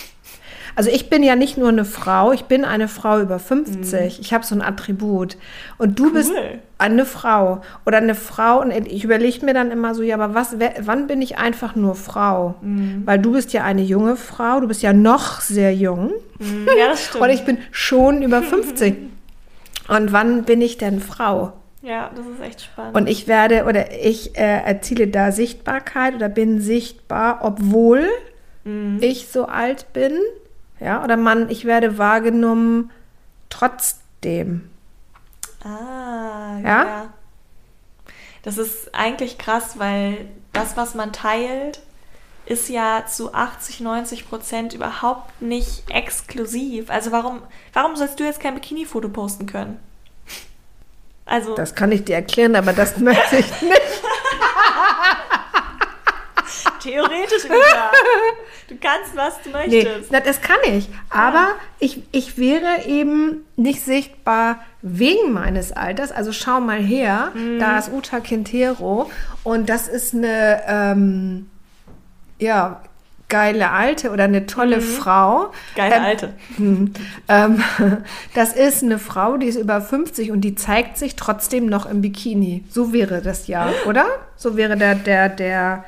[0.78, 4.00] Also ich bin ja nicht nur eine Frau, ich bin eine Frau über 50.
[4.00, 4.20] Mhm.
[4.20, 5.36] Ich habe so ein Attribut.
[5.76, 6.12] Und du cool.
[6.12, 6.30] bist
[6.78, 8.60] eine Frau oder eine Frau.
[8.60, 11.96] Und ich überlege mir dann immer so, ja, aber was, wann bin ich einfach nur
[11.96, 12.54] Frau?
[12.60, 13.02] Mhm.
[13.06, 16.12] Weil du bist ja eine junge Frau, du bist ja noch sehr jung.
[16.38, 16.68] Mhm.
[16.78, 17.24] Ja, das stimmt.
[17.24, 18.94] Und ich bin schon über 50.
[19.88, 21.54] Und wann bin ich denn Frau?
[21.82, 22.96] Ja, das ist echt spannend.
[22.96, 28.06] Und ich werde oder ich äh, erziele da Sichtbarkeit oder bin sichtbar, obwohl
[28.62, 28.98] mhm.
[29.00, 30.12] ich so alt bin.
[30.80, 32.90] Ja, oder Mann, ich werde wahrgenommen
[33.50, 34.70] trotzdem.
[35.64, 36.84] Ah, ja.
[36.84, 37.12] ja.
[38.42, 41.82] Das ist eigentlich krass, weil das, was man teilt,
[42.46, 46.88] ist ja zu 80, 90 Prozent überhaupt nicht exklusiv.
[46.88, 49.78] Also warum, warum sollst du jetzt kein Bikini-Foto posten können?
[51.30, 54.02] Also das kann ich dir erklären, aber das möchte ich nicht.
[56.88, 57.96] Theoretisch gesagt.
[58.68, 60.10] Du kannst, was du möchtest.
[60.10, 60.88] Nee, das kann ich.
[61.10, 61.54] Aber ja.
[61.78, 66.12] ich, ich wäre eben nicht sichtbar wegen meines Alters.
[66.12, 67.58] Also schau mal her, mhm.
[67.58, 69.10] da ist Uta Quintero
[69.42, 71.50] und das ist eine, ähm,
[72.38, 72.82] ja,
[73.28, 74.82] geile Alte oder eine tolle mhm.
[74.82, 75.52] Frau.
[75.76, 76.34] Geile ähm, Alte.
[77.28, 77.62] Ähm,
[78.34, 82.00] das ist eine Frau, die ist über 50 und die zeigt sich trotzdem noch im
[82.00, 82.64] Bikini.
[82.70, 84.06] So wäre das ja, oder?
[84.36, 85.84] So wäre der, der, der,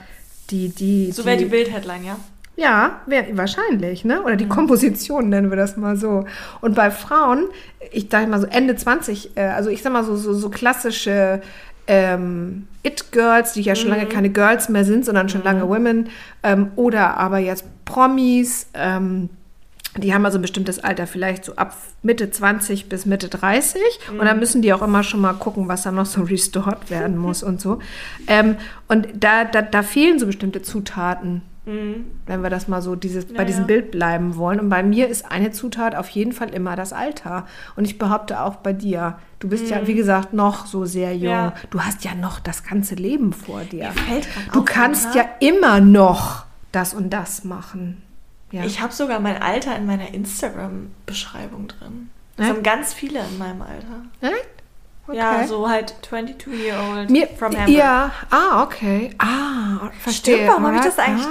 [0.51, 1.13] die, die.
[1.13, 2.17] So wäre die Bild-Headline, ja?
[2.57, 4.23] Ja, wär, wahrscheinlich, ne?
[4.23, 4.51] Oder die mhm.
[4.51, 6.27] Komposition nennen wir das mal so.
[6.61, 7.49] Und bei Frauen,
[7.91, 11.41] ich sage mal so Ende 20, äh, also ich sag mal so, so, so klassische
[11.87, 13.97] ähm, It-Girls, die ja schon mhm.
[13.97, 15.47] lange keine Girls mehr sind, sondern schon mhm.
[15.47, 16.09] lange Women,
[16.43, 19.31] ähm, oder aber jetzt Promis, ähm,
[19.97, 23.81] die haben also ein bestimmtes Alter, vielleicht so ab Mitte 20 bis Mitte 30.
[24.13, 24.21] Mhm.
[24.21, 27.17] Und dann müssen die auch immer schon mal gucken, was da noch so restored werden
[27.19, 27.81] muss und so.
[28.27, 28.57] Ähm,
[28.89, 31.43] und da, da, da fehlen so bestimmte Zutaten.
[31.67, 32.07] Mhm.
[32.27, 33.67] Wenn wir das mal so dieses, ja, bei diesem ja.
[33.67, 34.61] Bild bleiben wollen.
[34.61, 37.47] Und bei mir ist eine Zutat auf jeden Fall immer das Alter.
[37.75, 39.71] Und ich behaupte auch bei dir, du bist mhm.
[39.71, 41.33] ja, wie gesagt, noch so sehr jung.
[41.33, 41.53] Ja.
[41.71, 43.91] Du hast ja noch das ganze Leben vor dir.
[44.53, 48.03] du kannst ja immer noch das und das machen.
[48.51, 48.65] Ja.
[48.65, 52.11] Ich habe sogar mein Alter in meiner Instagram-Beschreibung drin.
[52.37, 52.55] Das ja?
[52.55, 54.05] haben ganz viele in meinem Alter.
[54.21, 54.49] Echt?
[55.07, 55.19] Okay.
[55.19, 57.77] Ja, so halt 22 year old Mir, from Hamburg.
[57.77, 59.11] Ja, ah, okay.
[59.19, 60.37] Ah, verstehe.
[60.37, 61.31] Stimmt, warum habe ich das eigentlich ah.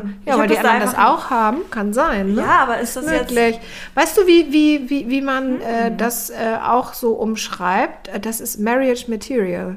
[0.00, 0.20] drin?
[0.24, 2.34] Ja, ich weil die anderen das auch haben, kann sein.
[2.34, 2.40] Ne?
[2.40, 3.56] Ja, aber ist das Wirklich.
[3.56, 3.60] jetzt...
[3.94, 5.60] Weißt du, wie, wie, wie, wie man mhm.
[5.60, 8.08] äh, das äh, auch so umschreibt?
[8.08, 9.76] Äh, das ist Marriage Material.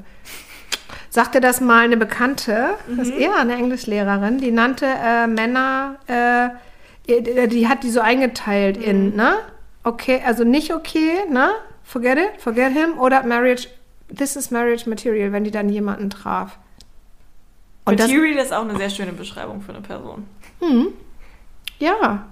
[1.10, 2.98] Sagte das mal eine Bekannte, mhm.
[2.98, 6.50] das ist eher eine Englischlehrerin, die nannte äh, Männer äh,
[7.08, 8.84] die, die hat die so eingeteilt mhm.
[8.84, 9.36] in, ne?
[9.84, 11.52] Okay, also nicht okay, ne?
[11.84, 13.68] Forget it, forget him oder Marriage,
[14.16, 16.58] this is Marriage Material, wenn die dann jemanden traf.
[17.86, 20.28] Und Material das, ist auch eine sehr schöne Beschreibung für eine Person.
[20.60, 20.90] Hm.
[21.80, 22.28] Ja,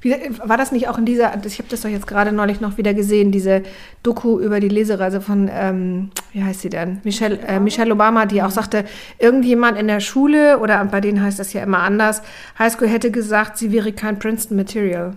[0.00, 2.78] wie, war das nicht auch in dieser, ich habe das doch jetzt gerade neulich noch
[2.78, 3.62] wieder gesehen, diese
[4.02, 7.00] Doku über die Lesereise von, ähm, wie heißt sie denn?
[7.04, 8.84] Michelle, äh, Michelle Obama, die auch sagte,
[9.18, 12.22] irgendjemand in der Schule, oder bei denen heißt das ja immer anders,
[12.58, 15.16] Highschool hätte gesagt, sie wäre kein Princeton Material.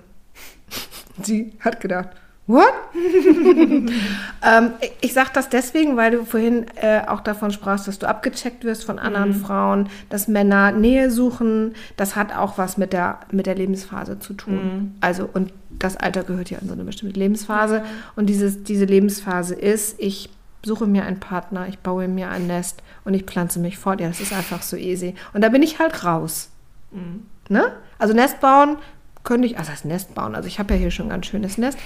[1.21, 2.09] sie hat gedacht,
[2.45, 2.73] What?
[2.93, 8.65] ähm, ich sage das deswegen, weil du vorhin äh, auch davon sprachst, dass du abgecheckt
[8.65, 9.35] wirst von anderen mhm.
[9.45, 11.73] Frauen, dass Männer Nähe suchen.
[11.95, 14.55] Das hat auch was mit der, mit der Lebensphase zu tun.
[14.55, 14.95] Mhm.
[14.99, 17.79] Also, und das Alter gehört ja in so eine bestimmte Lebensphase.
[17.79, 17.85] Mhm.
[18.17, 20.29] Und dieses, diese Lebensphase ist, ich
[20.65, 24.01] suche mir einen Partner, ich baue mir ein Nest und ich pflanze mich fort.
[24.01, 25.15] Ja, das ist einfach so easy.
[25.33, 26.49] Und da bin ich halt raus.
[26.91, 27.25] Mhm.
[27.47, 27.71] Ne?
[27.99, 28.77] Also Nest bauen
[29.23, 31.57] könnte ich, also das Nest bauen, also ich habe ja hier schon ein ganz schönes
[31.57, 31.77] Nest.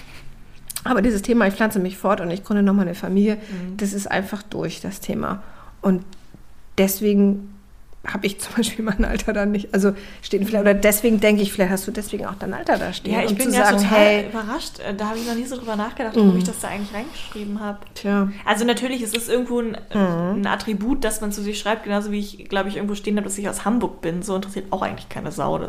[0.83, 3.77] Aber dieses Thema, ich pflanze mich fort und ich gründe nochmal eine Familie, mhm.
[3.77, 5.43] das ist einfach durch, das Thema.
[5.81, 6.03] Und
[6.77, 7.53] deswegen
[8.05, 9.73] habe ich zum Beispiel mein Alter dann nicht.
[9.73, 12.93] Also stehen vielleicht, oder deswegen denke ich, vielleicht hast du deswegen auch dein Alter da
[12.93, 13.13] stehen.
[13.13, 14.79] Ja, ich um bin ja sagen, total hey, überrascht.
[14.79, 17.59] Äh, Da habe ich noch nie so drüber nachgedacht, warum ich das da eigentlich reingeschrieben
[17.59, 17.79] habe.
[17.95, 20.41] tja, Also natürlich ist es irgendwo ein, Mhm.
[20.41, 23.27] ein Attribut, dass man zu sich schreibt, genauso wie ich, glaube ich, irgendwo stehen habe,
[23.27, 24.21] dass ich aus Hamburg bin.
[24.21, 25.59] So interessiert auch eigentlich keine Sau.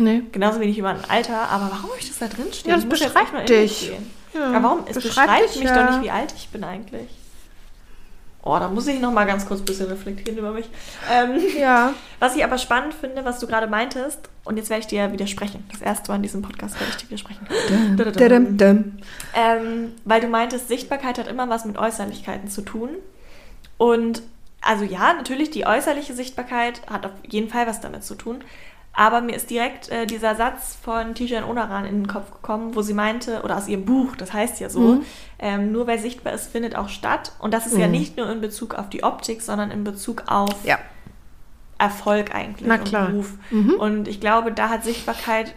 [0.00, 0.22] Nee.
[0.32, 1.48] Genauso wenig über ein Alter.
[1.48, 2.70] Aber warum ich das da drin stehen?
[2.70, 3.92] Ja, das beschreibt dich.
[4.34, 4.80] Ja, Aber warum?
[4.86, 5.86] Es beschreibt beschreibt mich ja.
[5.86, 7.08] doch nicht, wie alt ich bin eigentlich.
[8.42, 10.66] Oh, da muss ich noch mal ganz kurz ein bisschen reflektieren über mich.
[11.12, 14.86] Ähm, Ja, was ich aber spannend finde, was du gerade meintest, und jetzt werde ich
[14.86, 15.64] dir widersprechen.
[15.70, 17.46] Das erste Mal in diesem Podcast werde ich dir widersprechen.
[17.68, 18.98] Dum, dum.
[19.34, 22.90] Ähm, weil du meintest, Sichtbarkeit hat immer was mit Äußerlichkeiten zu tun.
[23.76, 24.22] Und
[24.62, 28.42] also ja, natürlich, die äußerliche Sichtbarkeit hat auf jeden Fall was damit zu tun.
[28.92, 32.82] Aber mir ist direkt äh, dieser Satz von Tijan Onaran in den Kopf gekommen, wo
[32.82, 35.02] sie meinte, oder aus ihrem Buch, das heißt ja so, Mhm.
[35.38, 37.32] ähm, nur wer sichtbar ist, findet auch statt.
[37.38, 37.92] Und das ist ja Mhm.
[37.92, 40.78] nicht nur in Bezug auf die Optik, sondern in Bezug auf Ja.
[41.78, 43.08] Erfolg eigentlich Na und klar.
[43.08, 43.32] Beruf.
[43.50, 43.74] Mhm.
[43.74, 45.54] Und ich glaube, da hat Sichtbarkeit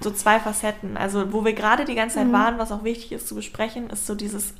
[0.00, 0.96] so zwei Facetten.
[0.96, 2.32] Also wo wir gerade die ganze Zeit Mhm.
[2.32, 4.54] waren, was auch wichtig ist zu besprechen, ist so dieses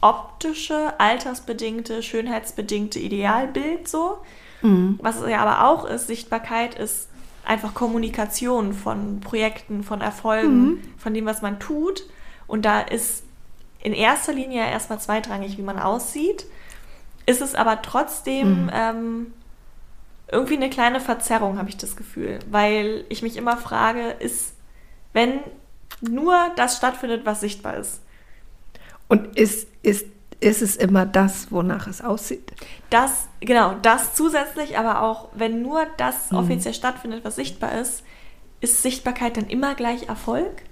[0.00, 4.18] optische, altersbedingte, schönheitsbedingte Idealbild so.
[4.62, 4.98] Mhm.
[5.02, 7.08] Was es ja aber auch ist, Sichtbarkeit ist
[7.46, 10.78] einfach Kommunikation von Projekten, von Erfolgen, Mhm.
[10.98, 12.04] von dem, was man tut.
[12.46, 13.24] Und da ist
[13.80, 16.46] in erster Linie erstmal zweitrangig, wie man aussieht.
[17.26, 18.70] Ist es aber trotzdem Mhm.
[18.72, 19.32] ähm,
[20.32, 22.38] irgendwie eine kleine Verzerrung, habe ich das Gefühl.
[22.50, 24.54] Weil ich mich immer frage, ist,
[25.12, 25.40] wenn
[26.00, 28.00] nur das stattfindet, was sichtbar ist,
[29.06, 30.06] Und ist, ist,
[30.44, 32.52] ist es immer das, wonach es aussieht?
[32.90, 36.38] Das, genau, das zusätzlich, aber auch, wenn nur das Mhm.
[36.38, 38.04] offiziell stattfindet, was sichtbar ist,
[38.60, 40.62] ist Sichtbarkeit dann immer gleich Erfolg?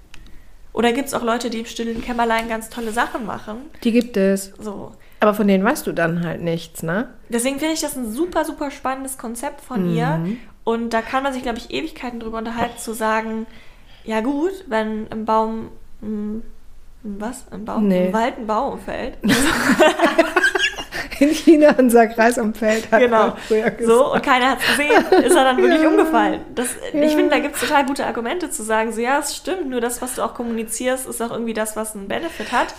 [0.73, 3.57] Oder gibt es auch Leute, die im stillen Kämmerlein ganz tolle Sachen machen?
[3.83, 4.53] Die gibt es.
[4.59, 4.91] So.
[5.19, 7.09] Aber von denen weißt du dann halt nichts, ne?
[7.29, 9.95] Deswegen finde ich das ein super, super spannendes Konzept von Mhm.
[9.95, 10.19] ihr.
[10.63, 13.45] Und da kann man sich, glaube ich, Ewigkeiten drüber unterhalten, zu sagen,
[14.03, 15.69] ja gut, wenn im Baum,
[16.01, 16.41] hm,
[17.03, 17.45] was?
[17.51, 17.87] Im Baum?
[17.87, 18.07] Nee.
[18.07, 19.17] Im Wald ein Baum fällt.
[21.19, 23.27] In China unser Kreis am Feld hat Genau.
[23.27, 23.83] man früher gesagt.
[23.85, 25.89] So, und keiner hat es gesehen, ist er dann wirklich Ja.
[25.89, 26.41] umgefallen.
[26.55, 27.01] Das, Ja.
[27.01, 29.79] Ich finde, da gibt es total gute Argumente zu sagen, so ja, es stimmt, nur
[29.79, 32.73] das, was du auch kommunizierst, ist auch irgendwie das, was einen Benefit hat.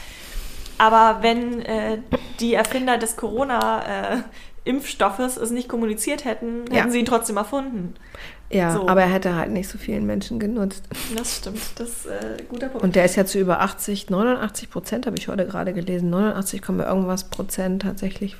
[0.79, 1.99] Aber wenn äh,
[2.41, 6.89] die Erfinder des Corona-Impfstoffes es nicht kommuniziert hätten, hätten Ja.
[6.91, 7.95] sie ihn trotzdem erfunden.
[8.55, 8.89] Ja, So.
[8.89, 10.85] aber er hätte halt nicht so vielen Menschen genutzt.
[11.17, 12.83] Das stimmt, das ist äh, guter Punkt.
[12.85, 16.09] Und der ist ja zu über 80, 89 Prozent, habe ich heute gerade gelesen.
[16.11, 18.37] 89, irgendwas Prozent tatsächlich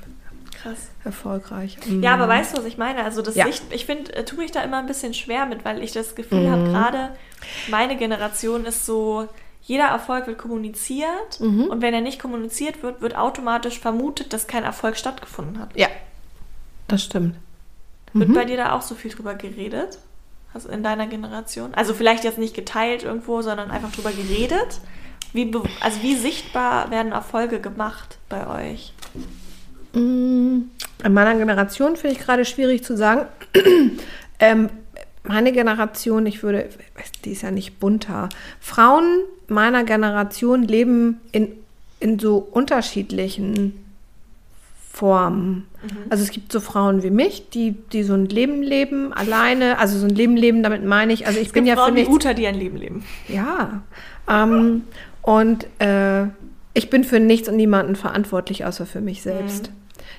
[0.61, 0.77] Krass.
[1.03, 1.77] erfolgreich.
[2.01, 2.29] Ja, aber Mhm.
[2.29, 3.03] weißt du, was ich meine?
[3.03, 3.45] Also das Ja.
[3.45, 6.15] Sicht, ich finde, äh, tue mich da immer ein bisschen schwer mit, weil ich das
[6.15, 6.51] Gefühl Mhm.
[6.51, 7.09] habe, gerade
[7.69, 9.27] meine Generation ist so,
[9.61, 11.65] jeder Erfolg wird kommuniziert Mhm.
[11.65, 15.69] und wenn er nicht kommuniziert wird, wird automatisch vermutet, dass kein Erfolg stattgefunden hat.
[15.75, 15.87] Ja,
[16.87, 17.35] das stimmt.
[18.15, 18.33] Wird Mhm.
[18.33, 19.99] bei dir da auch so viel drüber geredet?
[20.53, 21.73] Also in deiner Generation?
[21.73, 24.79] Also vielleicht jetzt nicht geteilt irgendwo, sondern einfach drüber geredet?
[25.33, 25.51] Wie,
[25.81, 28.93] also wie sichtbar werden Erfolge gemacht bei euch?
[29.93, 30.61] Mm,
[31.03, 33.25] In meiner Generation finde ich gerade schwierig zu sagen.
[34.39, 34.69] ähm,
[35.23, 36.69] meine Generation, ich würde,
[37.25, 38.29] die ist ja nicht bunter.
[38.61, 41.49] Frauen meiner Generation leben in,
[41.99, 43.84] in so unterschiedlichen
[44.95, 45.67] Formen.
[46.09, 49.99] Also es gibt so Frauen wie mich, die, die so ein Leben leben, alleine, also
[49.99, 51.95] so ein Leben leben, damit meine ich, also ich Es bin gibt ja für Frauen
[51.95, 53.03] wie nichts Uta, die ein Leben leben.
[53.27, 53.83] ja.
[54.27, 54.83] Ähm,
[55.21, 56.25] und äh,
[56.73, 59.71] ich bin für nichts und niemanden verantwortlich, außer für mich selbst.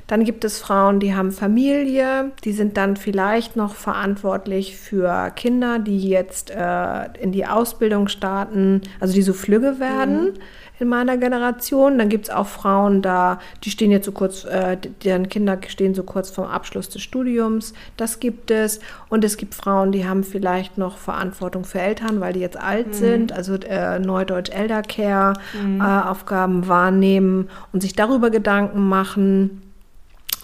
[0.07, 5.81] Dann gibt es Frauen, die haben Familie, die sind dann vielleicht noch verantwortlich für Kinder,
[5.81, 10.35] die jetzt äh, in die Ausbildung starten, also die so flügge werden
[10.79, 11.99] in meiner Generation.
[11.99, 15.95] Dann gibt es auch Frauen da, die stehen jetzt so kurz, äh, deren Kinder stehen
[15.95, 17.75] so kurz vorm Abschluss des Studiums.
[17.97, 18.81] Das gibt es.
[19.09, 22.95] Und es gibt Frauen, die haben vielleicht noch Verantwortung für Eltern, weil die jetzt alt
[22.95, 25.35] sind, also äh, Neudeutsch Eldercare,
[25.79, 29.63] äh, Aufgaben wahrnehmen und sich darüber Gedanken machen.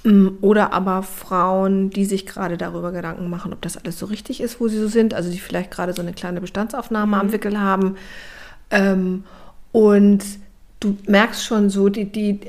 [0.04, 4.40] Mm, Oder aber Frauen, die sich gerade darüber Gedanken machen, ob das alles so richtig
[4.40, 5.14] ist, wo sie so sind.
[5.14, 7.96] Also die vielleicht gerade so eine kleine Bestandsaufnahme am Wickel haben.
[8.70, 9.24] Ähm,
[9.72, 10.22] und
[10.80, 12.40] du merkst schon so, die, die,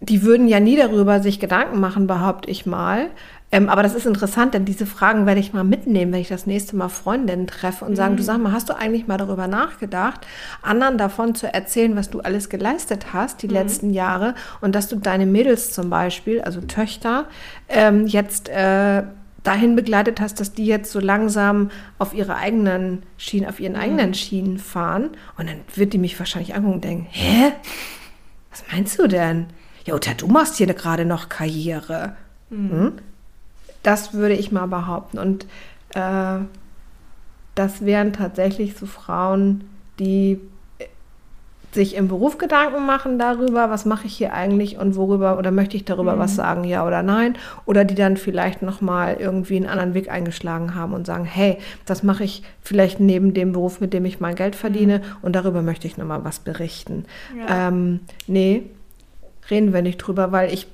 [0.00, 3.08] die würden ja nie darüber sich Gedanken machen, behaupte ich mal.
[3.54, 6.46] Ähm, aber das ist interessant, denn diese Fragen werde ich mal mitnehmen, wenn ich das
[6.46, 10.26] nächste Mal Freundinnen treffe und sagen, du sag mal, hast du eigentlich mal darüber nachgedacht,
[10.62, 14.96] anderen davon zu erzählen, was du alles geleistet hast die letzten Jahre und dass du
[14.96, 17.26] deine Mädels zum Beispiel, also Töchter,
[17.68, 19.02] ähm, jetzt äh,
[19.42, 24.14] dahin begleitet hast, dass die jetzt so langsam auf ihre eigenen Schienen, auf ihren eigenen
[24.14, 25.10] Schienen fahren.
[25.36, 27.52] Und dann wird die mich wahrscheinlich angucken und denken, hä?
[28.50, 29.46] Was meinst du denn?
[29.84, 32.16] Ja, Uta, du machst hier gerade noch Karriere.
[32.50, 32.92] Hm?
[33.82, 35.18] das würde ich mal behaupten.
[35.18, 35.46] Und
[35.94, 36.38] äh,
[37.54, 39.64] das wären tatsächlich so Frauen,
[39.98, 40.40] die
[41.72, 45.76] sich im Beruf Gedanken machen darüber, was mache ich hier eigentlich und worüber oder möchte
[45.76, 46.18] ich darüber mhm.
[46.18, 50.10] was sagen, ja oder nein, oder die dann vielleicht noch mal irgendwie einen anderen Weg
[50.10, 54.20] eingeschlagen haben und sagen, hey, das mache ich vielleicht neben dem Beruf, mit dem ich
[54.20, 55.04] mein Geld verdiene mhm.
[55.22, 57.06] und darüber möchte ich noch mal was berichten.
[57.36, 57.68] Ja.
[57.68, 58.64] Ähm, nee,
[59.50, 60.66] reden wir nicht drüber, weil ich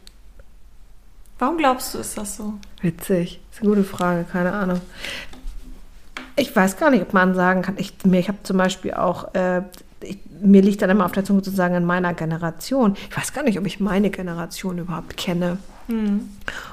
[1.39, 2.55] Warum glaubst du, ist das so?
[2.83, 3.41] Witzig.
[3.51, 4.81] Das ist eine gute Frage, keine Ahnung.
[6.35, 7.75] Ich weiß gar nicht, ob man sagen kann.
[7.79, 9.63] Ich, ich habe zum Beispiel auch äh,
[10.41, 12.97] mir liegt dann immer auf der Zunge sozusagen in meiner Generation.
[13.11, 15.59] Ich weiß gar nicht, ob ich meine Generation überhaupt kenne.
[15.89, 16.29] Mhm.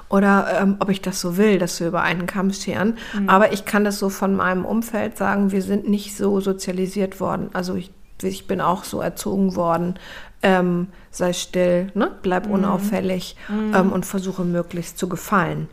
[0.09, 2.97] Oder ähm, ob ich das so will, dass wir über einen Kamm scheren.
[3.17, 3.29] Mhm.
[3.29, 7.49] Aber ich kann das so von meinem Umfeld sagen, wir sind nicht so sozialisiert worden.
[7.53, 9.95] Also ich, ich bin auch so erzogen worden.
[10.43, 12.11] Ähm, sei still, ne?
[12.21, 12.53] bleib mhm.
[12.53, 13.73] unauffällig mhm.
[13.73, 15.67] ähm, und versuche möglichst zu gefallen.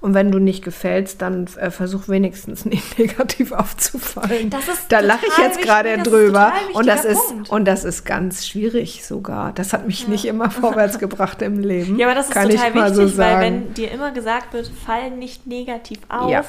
[0.00, 4.50] Und wenn du nicht gefällst, dann äh, versuch wenigstens nicht negativ aufzufallen.
[4.50, 6.52] Das ist da lache ich jetzt gerade drüber.
[6.74, 9.52] und das ist und das ist ganz schwierig sogar.
[9.52, 10.08] Das hat mich ja.
[10.08, 11.98] nicht immer vorwärts gebracht im Leben.
[11.98, 15.10] Ja, aber das ist Kann total wichtig, so weil wenn dir immer gesagt wird, fall
[15.10, 16.30] nicht negativ auf.
[16.30, 16.44] Ja.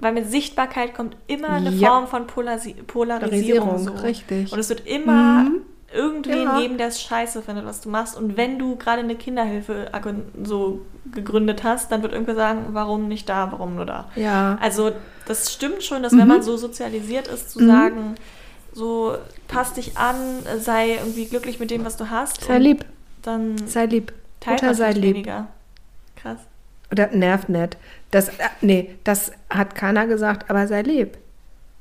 [0.00, 1.88] Weil mit Sichtbarkeit kommt immer eine ja.
[1.88, 3.78] Form von Polarisi Polarisierung.
[3.78, 3.92] So.
[3.92, 4.52] Richtig.
[4.52, 5.62] Und es wird immer mhm
[5.94, 6.58] irgendwen ja.
[6.58, 8.16] geben, der es scheiße findet, was du machst.
[8.16, 9.90] Und wenn du gerade eine Kinderhilfe
[10.42, 14.10] so gegründet hast, dann wird irgendwer sagen, warum nicht da, warum nur da.
[14.16, 14.58] Ja.
[14.60, 14.92] Also
[15.26, 16.18] das stimmt schon, dass mhm.
[16.18, 17.66] wenn man so sozialisiert ist, zu mhm.
[17.66, 18.14] sagen,
[18.72, 19.16] so
[19.48, 20.16] passt dich an,
[20.58, 22.42] sei irgendwie glücklich mit dem, was du hast.
[22.44, 22.84] Sei lieb.
[23.22, 24.12] Dann sei lieb.
[24.46, 25.14] Mutter sei lieb.
[25.14, 25.48] Weniger.
[26.16, 26.38] Krass.
[26.90, 27.76] Oder nervt nicht.
[28.10, 31.16] Das, äh, nee, das hat keiner gesagt, aber sei lieb.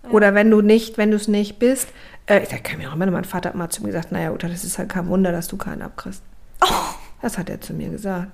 [0.03, 0.09] Ja.
[0.11, 1.89] Oder wenn du nicht, wenn du es nicht bist,
[2.27, 4.47] äh, da kann mir auch immer, mein Vater hat mal zu mir gesagt, naja, Uta,
[4.47, 6.23] das ist halt kein Wunder, dass du keinen abkriegst.
[6.61, 6.67] Oh.
[7.21, 8.31] Das hat er zu mir gesagt.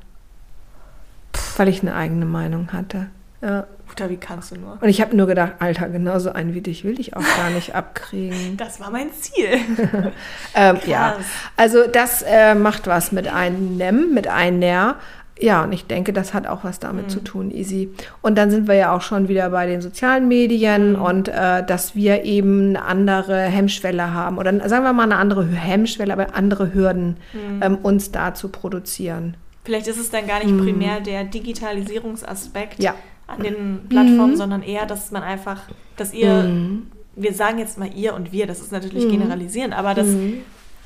[1.58, 3.08] Weil ich eine eigene Meinung hatte.
[3.42, 3.68] Ja.
[3.90, 4.78] Uta, wie kannst du nur?
[4.82, 7.76] Und ich habe nur gedacht, Alter, genauso einen wie dich will ich auch gar nicht
[7.76, 8.58] abkriegen.
[8.58, 9.60] Das war mein Ziel.
[10.56, 11.18] ähm, ja,
[11.56, 14.96] also das äh, macht was mit einem, mit einer.
[15.40, 17.10] Ja, und ich denke, das hat auch was damit mhm.
[17.10, 17.90] zu tun, Easy.
[18.22, 21.02] Und dann sind wir ja auch schon wieder bei den sozialen Medien mhm.
[21.02, 25.46] und äh, dass wir eben eine andere Hemmschwelle haben oder sagen wir mal eine andere
[25.46, 27.62] Hemmschwelle, aber andere Hürden, mhm.
[27.62, 29.38] ähm, uns da zu produzieren.
[29.64, 30.64] Vielleicht ist es dann gar nicht mhm.
[30.64, 32.96] primär der Digitalisierungsaspekt ja.
[33.28, 34.38] an den Plattformen, mhm.
[34.38, 35.64] sondern eher, dass man einfach,
[35.98, 36.88] dass ihr, mhm.
[37.16, 40.08] wir sagen jetzt mal ihr und wir, das ist natürlich generalisierend, aber dass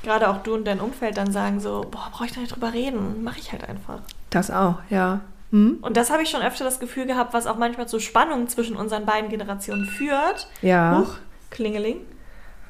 [0.02, 2.72] gerade auch du und dein Umfeld dann sagen so, boah, brauche ich da nicht drüber
[2.72, 4.00] reden, mache ich halt einfach.
[4.30, 5.20] Das auch, ja.
[5.50, 5.78] Hm?
[5.82, 8.76] Und das habe ich schon öfter das Gefühl gehabt, was auch manchmal zu Spannungen zwischen
[8.76, 10.48] unseren beiden Generationen führt.
[10.62, 10.98] Ja.
[10.98, 11.16] Huch,
[11.50, 11.98] Klingeling.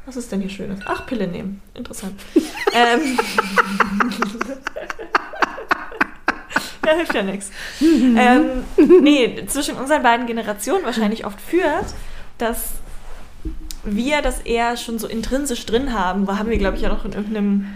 [0.05, 0.81] Was ist denn hier Schönes?
[0.85, 1.63] Ach, Pille nehmen.
[1.75, 2.21] Interessant.
[2.75, 3.19] ähm.
[6.85, 7.51] ja, hilft ja nichts.
[7.81, 8.65] Ähm,
[9.01, 11.87] nee, zwischen unseren beiden Generationen wahrscheinlich oft führt,
[12.39, 12.75] dass
[13.85, 16.27] wir das eher schon so intrinsisch drin haben.
[16.27, 17.67] Haben wir, glaube ich, ja noch in irgendeinem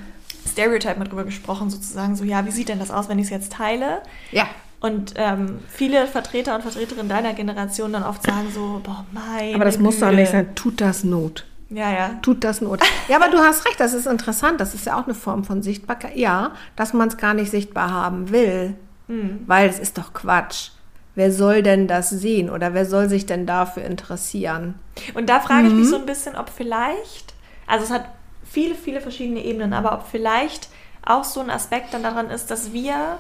[0.48, 3.30] Stereotype mal drüber gesprochen, sozusagen so, ja, wie sieht denn das aus, wenn ich es
[3.30, 4.02] jetzt teile?
[4.30, 4.46] Ja.
[4.80, 9.54] Und ähm, viele Vertreter und Vertreterinnen deiner Generation dann oft sagen so, boah, mein.
[9.54, 11.44] Aber das muss doch nicht sein, tut das Not.
[11.70, 12.10] Ja, ja.
[12.22, 12.80] Tut das Not.
[13.08, 14.60] Ja, aber du hast recht, das ist interessant.
[14.60, 16.16] Das ist ja auch eine Form von Sichtbarkeit.
[16.16, 18.76] Ja, dass man es gar nicht sichtbar haben will.
[19.08, 19.40] Mhm.
[19.46, 20.70] Weil es ist doch Quatsch.
[21.16, 24.78] Wer soll denn das sehen oder wer soll sich denn dafür interessieren?
[25.14, 25.68] Und da frage mhm.
[25.68, 25.90] ich mich mhm.
[25.90, 27.34] so ein bisschen, ob vielleicht,
[27.66, 28.04] also es hat
[28.44, 30.68] viele, viele verschiedene Ebenen, aber ob vielleicht
[31.04, 33.18] auch so ein Aspekt dann daran ist, dass wir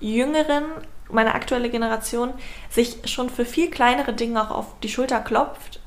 [0.00, 0.64] Jüngeren,
[1.08, 2.32] meine aktuelle Generation,
[2.68, 5.80] sich schon für viel kleinere Dinge auch auf die Schulter klopft,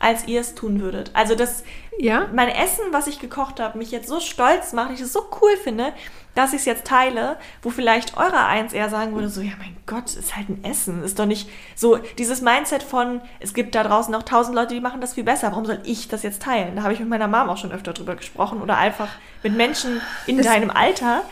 [0.00, 1.12] als ihr es tun würdet.
[1.14, 1.64] Also dass
[1.98, 2.28] ja?
[2.34, 5.56] mein Essen, was ich gekocht habe, mich jetzt so stolz macht, ich es so cool
[5.56, 5.94] finde,
[6.34, 9.76] dass ich es jetzt teile, wo vielleicht eurer eins eher sagen würde, so, ja mein
[9.86, 13.84] Gott, ist halt ein Essen, ist doch nicht so dieses Mindset von, es gibt da
[13.84, 16.76] draußen noch tausend Leute, die machen das viel besser, warum soll ich das jetzt teilen?
[16.76, 19.08] Da habe ich mit meiner Mom auch schon öfter drüber gesprochen oder einfach
[19.42, 21.22] mit Menschen in das deinem Alter,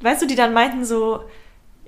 [0.00, 1.20] weißt du, die dann meinten so,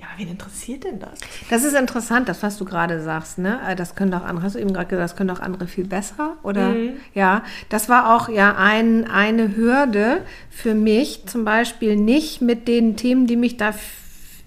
[0.05, 1.19] ja, wen interessiert denn das?
[1.51, 3.59] Das ist interessant, das, was du gerade sagst, ne?
[3.67, 5.87] Äh, das können doch andere, hast du eben gerade gesagt, das können doch andere viel
[5.87, 6.71] besser, oder?
[6.71, 6.95] Mhm.
[7.15, 10.19] Ja, das war auch ja ein, eine Hürde
[10.51, 13.73] für mich, zum Beispiel nicht mit den Themen, die mich da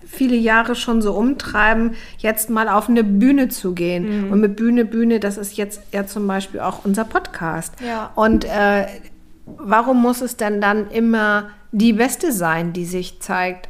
[0.05, 4.27] viele Jahre schon so umtreiben, jetzt mal auf eine Bühne zu gehen.
[4.27, 4.31] Mhm.
[4.31, 7.73] Und mit Bühne, Bühne, das ist jetzt ja zum Beispiel auch unser Podcast.
[7.85, 8.11] Ja.
[8.15, 8.85] Und äh,
[9.45, 13.69] warum muss es denn dann immer die Beste sein, die sich zeigt?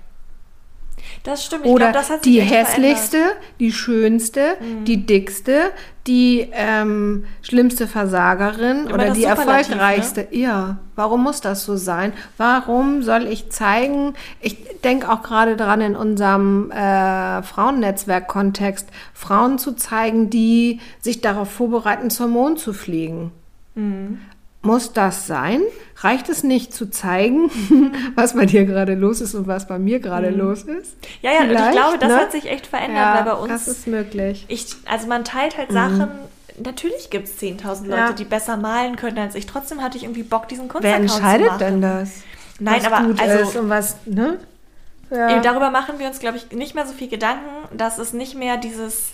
[1.24, 1.66] Das stimmt.
[1.66, 3.18] Ich Oder glaub, die hässlichste,
[3.60, 4.86] die schönste, Mhm.
[4.86, 5.72] die dickste,
[6.08, 9.28] die ähm, schlimmste Versagerin Immer oder die ne?
[9.28, 10.28] erfolgreichste.
[10.32, 12.14] Ja, warum muss das so sein?
[12.38, 14.14] Warum soll ich zeigen?
[14.40, 21.52] Ich denke auch gerade dran in unserem äh, Frauennetzwerk-Kontext, Frauen zu zeigen, die sich darauf
[21.52, 23.32] vorbereiten, zum Mond zu fliegen.
[23.76, 24.20] Mhm.
[24.62, 25.62] Muss das sein?
[25.98, 27.50] Reicht es nicht zu zeigen,
[28.16, 30.96] was bei dir gerade los ist und was bei mir gerade los ist?
[31.22, 32.18] Ja, ja, und ich Vielleicht, glaube, das ne?
[32.18, 33.50] hat sich echt verändert, Ja, weil bei uns.
[33.50, 34.46] das ist möglich.
[34.48, 36.10] ich, also man teilt halt Sachen.
[36.60, 38.12] Natürlich gibt es 10.000 Leute, Ja.
[38.14, 39.46] die besser malen können als ich.
[39.46, 41.60] Trotzdem hatte ich irgendwie Bock, diesen Wer Kunstaccount zu entscheidet machen.
[41.60, 42.10] denn das?
[42.60, 44.40] Nein, was aber gut also ist und was, ne?
[45.12, 45.40] Ja.
[45.40, 47.46] Darüber machen wir uns, glaube ich, nicht mehr so viel Gedanken,
[47.78, 49.12] dass es nicht mehr dieses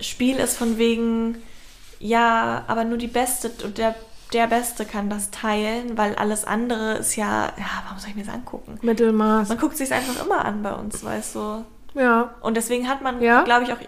[0.00, 1.36] Spiel ist von wegen,
[1.98, 3.94] ja, aber nur die Beste und der,
[4.34, 8.24] der Beste kann das teilen, weil alles andere ist ja, ja, warum soll ich mir
[8.24, 8.78] das angucken?
[8.82, 9.48] Mittelmaß.
[9.48, 11.64] Man guckt sich einfach immer an bei uns, weißt du.
[11.94, 12.34] Ja.
[12.40, 13.42] Und deswegen hat man, Ja.
[13.44, 13.78] glaube ich, auch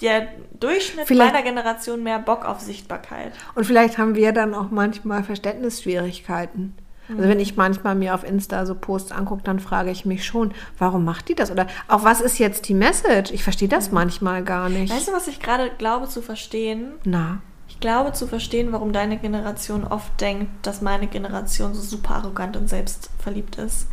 [0.00, 0.28] der
[0.60, 3.32] Durchschnitt Vielleicht- meiner Generation mehr Bock auf Sichtbarkeit.
[3.56, 6.76] Und vielleicht haben wir dann auch manchmal Verständnisschwierigkeiten.
[7.08, 7.28] Also Mhm.
[7.28, 11.04] wenn ich manchmal mir auf Insta so Posts angucke, dann frage ich mich schon, warum
[11.06, 11.50] macht die das?
[11.50, 13.32] Oder auch was ist jetzt die Message?
[13.32, 14.92] Ich verstehe das manchmal gar nicht.
[14.92, 14.96] Mhm.
[14.96, 16.92] Weißt du, was ich gerade glaube zu verstehen?
[17.04, 17.38] Na,
[17.78, 22.56] Ich glaube zu verstehen, warum deine Generation oft denkt, dass meine Generation so super arrogant
[22.56, 23.86] und selbstverliebt ist.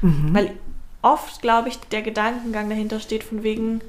[0.00, 0.30] Mhm.
[0.32, 0.50] Weil
[1.02, 3.80] oft, glaube ich, der Gedankengang dahinter steht von wegen,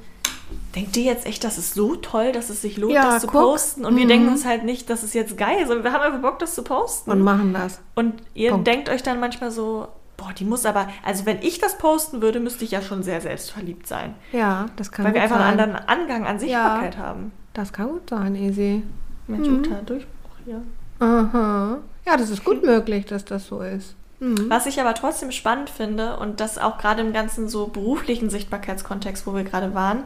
[0.73, 3.27] denkt ihr jetzt echt, das ist so toll, dass es sich lohnt, Ja, das zu
[3.27, 3.41] guck.
[3.41, 3.85] posten?
[3.85, 4.09] Und wir Mhm.
[4.09, 6.63] denken uns halt nicht, das ist jetzt geil, sondern wir haben einfach Bock, das zu
[6.63, 7.11] posten.
[7.11, 7.79] und machen das.
[7.93, 8.65] Und ihr Punkt.
[8.65, 9.87] denkt euch dann manchmal so,
[10.17, 13.21] boah, die muss aber, also wenn ich das posten würde, müsste ich ja schon sehr
[13.21, 14.15] selbstverliebt sein.
[14.31, 15.59] Ja, das kann Weil gut wir einfach sein.
[15.59, 17.31] einen anderen Angang an Sichtbarkeit haben.
[17.53, 18.81] Das kann gut sein, Easy.
[19.27, 19.63] Mensch, Mhm.
[19.85, 20.61] Durchbruch hier.
[20.99, 21.77] Aha.
[22.05, 23.95] Ja, das ist gut möglich, dass das so ist.
[24.19, 24.49] Mhm.
[24.49, 29.25] Was ich aber trotzdem spannend finde und das auch gerade im ganzen so beruflichen Sichtbarkeitskontext,
[29.27, 30.03] wo wir gerade waren,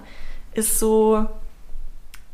[0.54, 1.26] ist so,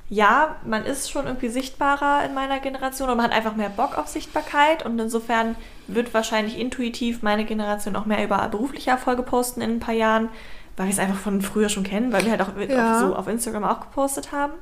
[0.09, 3.97] ja, man ist schon irgendwie sichtbarer in meiner Generation und man hat einfach mehr Bock
[3.97, 5.55] auf Sichtbarkeit und insofern
[5.87, 10.29] wird wahrscheinlich intuitiv meine Generation auch mehr über berufliche Erfolge posten in ein paar Jahren,
[10.77, 12.99] weil wir es einfach von früher schon kennen, weil wir halt auch Ja.
[12.99, 14.53] so auf Instagram auch gepostet haben.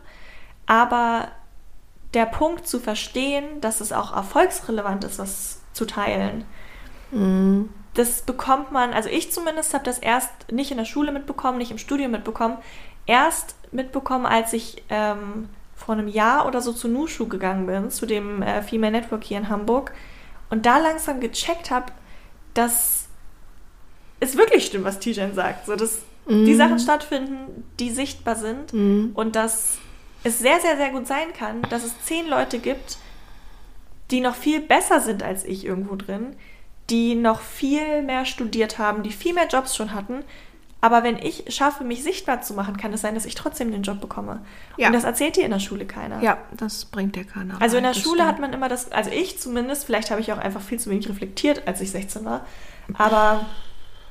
[0.68, 1.28] Aber
[2.14, 6.44] der Punkt zu verstehen, dass es auch erfolgsrelevant ist, was zu teilen,
[7.12, 7.70] Mhm.
[7.94, 11.72] das bekommt man, also ich zumindest habe das erst nicht in der Schule mitbekommen, nicht
[11.72, 12.58] im Studium mitbekommen,
[13.06, 18.06] erst mitbekommen, als ich ähm, vor einem Jahr oder so zu Nushu gegangen bin, zu
[18.06, 19.94] dem äh, Female Network hier in Hamburg
[20.50, 21.88] und da langsam gecheckt habe,
[22.54, 23.08] dass
[24.20, 26.58] es wirklich stimmt, was Tijan sagt, so dass die Mhm.
[26.58, 29.12] Sachen stattfinden, die sichtbar sind Mhm.
[29.16, 29.80] und dass
[30.24, 32.98] es sehr, sehr, sehr gut sein kann, dass es zehn Leute gibt,
[34.12, 36.36] die noch viel besser sind als ich irgendwo drin,
[36.90, 40.24] die noch viel mehr studiert haben, die viel mehr Jobs schon hatten.
[40.84, 43.84] Aber wenn ich schaffe, mich sichtbar zu machen, kann es sein, dass ich trotzdem den
[43.84, 44.44] Job bekomme.
[44.78, 44.88] Ja.
[44.88, 46.22] Und das erzählt dir in der Schule keiner.
[46.22, 47.62] Ja, das bringt dir keiner.
[47.62, 48.28] Also in der Schule stimmt.
[48.28, 51.08] hat man immer das, also ich zumindest, vielleicht habe ich auch einfach viel zu wenig
[51.08, 52.46] reflektiert, als ich 16 war,
[52.98, 53.46] aber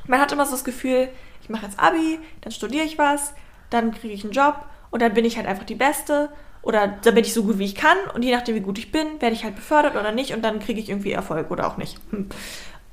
[0.06, 1.08] man hat immer so das Gefühl,
[1.42, 3.34] ich mache jetzt Abi, dann studiere ich was,
[3.68, 6.30] dann kriege ich einen Job und dann bin ich halt einfach die Beste
[6.62, 8.92] oder dann bin ich so gut wie ich kann und je nachdem wie gut ich
[8.92, 11.76] bin, werde ich halt befördert oder nicht und dann kriege ich irgendwie Erfolg oder auch
[11.76, 11.98] nicht.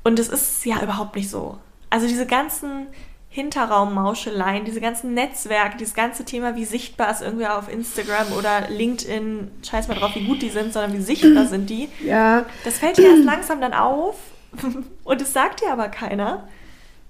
[0.04, 1.58] Und es ist ja überhaupt nicht so.
[1.90, 2.88] Also diese ganzen
[3.30, 9.52] Hinterraummauscheleien, diese ganzen Netzwerke, dieses ganze Thema, wie sichtbar ist irgendwie auf Instagram oder LinkedIn,
[9.68, 11.90] scheiß mal drauf, wie gut die sind, sondern wie sichtbar sind die.
[12.04, 14.16] Ja, Das fällt dir erst langsam dann auf
[15.04, 16.48] und es sagt dir aber keiner.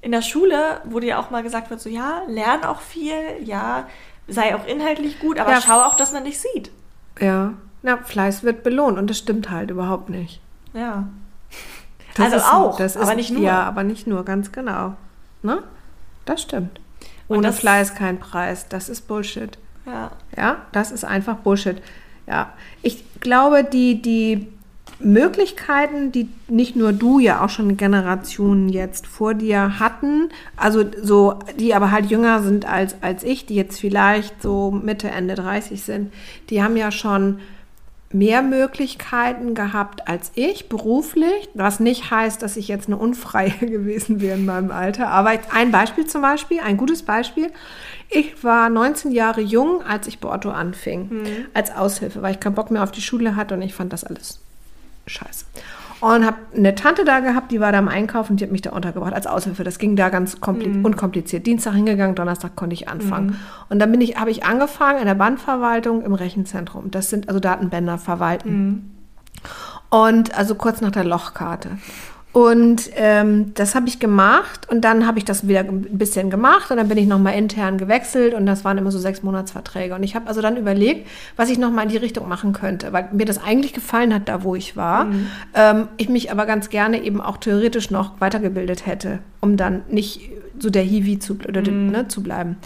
[0.01, 3.88] In der Schule, wo dir auch mal gesagt wird, so ja, lern auch viel, ja,
[4.28, 5.61] sei auch inhaltlich gut, aber Ja.
[5.61, 6.71] schau auch, dass man dich sieht.
[7.19, 7.53] ja.
[7.84, 10.41] Na, Fleiß wird belohnt und das stimmt halt überhaupt nicht.
[10.73, 11.07] Ja.
[12.15, 13.43] Das also ist- auch, das aber ist- nicht nur.
[13.43, 14.95] Ja, aber nicht nur, ganz genau.
[15.43, 15.61] Ne?
[16.25, 16.82] Das stimmt.
[17.30, 18.67] Ohne das- Fleiß kein Preis.
[18.67, 19.57] Das ist Bullshit.
[19.86, 20.11] Ja.
[20.36, 21.82] Ja, das ist einfach Bullshit.
[22.25, 22.51] Ja,
[22.82, 24.47] ich glaube, die, die
[24.99, 31.39] Möglichkeiten, die nicht nur du, ja auch schon Generationen jetzt vor dir hatten, also so,
[31.59, 35.83] die aber halt jünger sind als, als ich, die jetzt vielleicht so Mitte, Ende 30
[35.83, 36.13] sind,
[36.49, 37.39] die haben ja schon
[38.11, 44.21] mehr Möglichkeiten gehabt als ich beruflich, was nicht heißt, dass ich jetzt eine Unfreie gewesen
[44.21, 45.09] wäre in meinem Alter.
[45.09, 47.51] Aber ein Beispiel zum Beispiel, ein gutes Beispiel.
[48.09, 52.55] Ich war 19 Jahre jung, als ich bei Otto anfing, als Aushilfe, weil ich keinen
[52.55, 54.39] Bock mehr auf die Schule hatte und ich fand das alles
[55.07, 55.45] scheiße.
[55.99, 58.61] Und habe eine Tante da gehabt, die war da am Einkaufen und die hat mich
[58.61, 59.63] da untergebracht als Aushilfe.
[59.63, 61.47] Das ging da ganz kompli- unkompliziert.
[61.47, 63.39] Dienstag hingegangen, Donnerstag konnte ich anfangen.
[63.69, 66.91] Und dann bin ich, habe ich angefangen in der Bandverwaltung im Rechenzentrum.
[66.91, 68.95] Das sind also Datenbänder verwalten.
[69.89, 71.79] Und also kurz nach der Lochkarte.
[72.34, 76.69] Und ähm, das habe ich gemacht und dann habe ich das wieder ein bisschen gemacht
[76.69, 79.95] und dann bin ich nochmal intern gewechselt und das waren immer so sechs Monatsverträge.
[79.95, 83.09] Und ich habe also dann überlegt, was ich nochmal in die Richtung machen könnte, weil
[83.11, 85.05] mir das eigentlich gefallen hat, da wo ich war.
[85.05, 85.28] Mhm.
[85.55, 90.30] Ähm, ich mich aber ganz gerne eben auch theoretisch noch weitergebildet hätte, um dann nicht
[90.59, 91.89] so der Hiwi zu, oder, mhm.
[91.89, 92.57] ne, zu bleiben.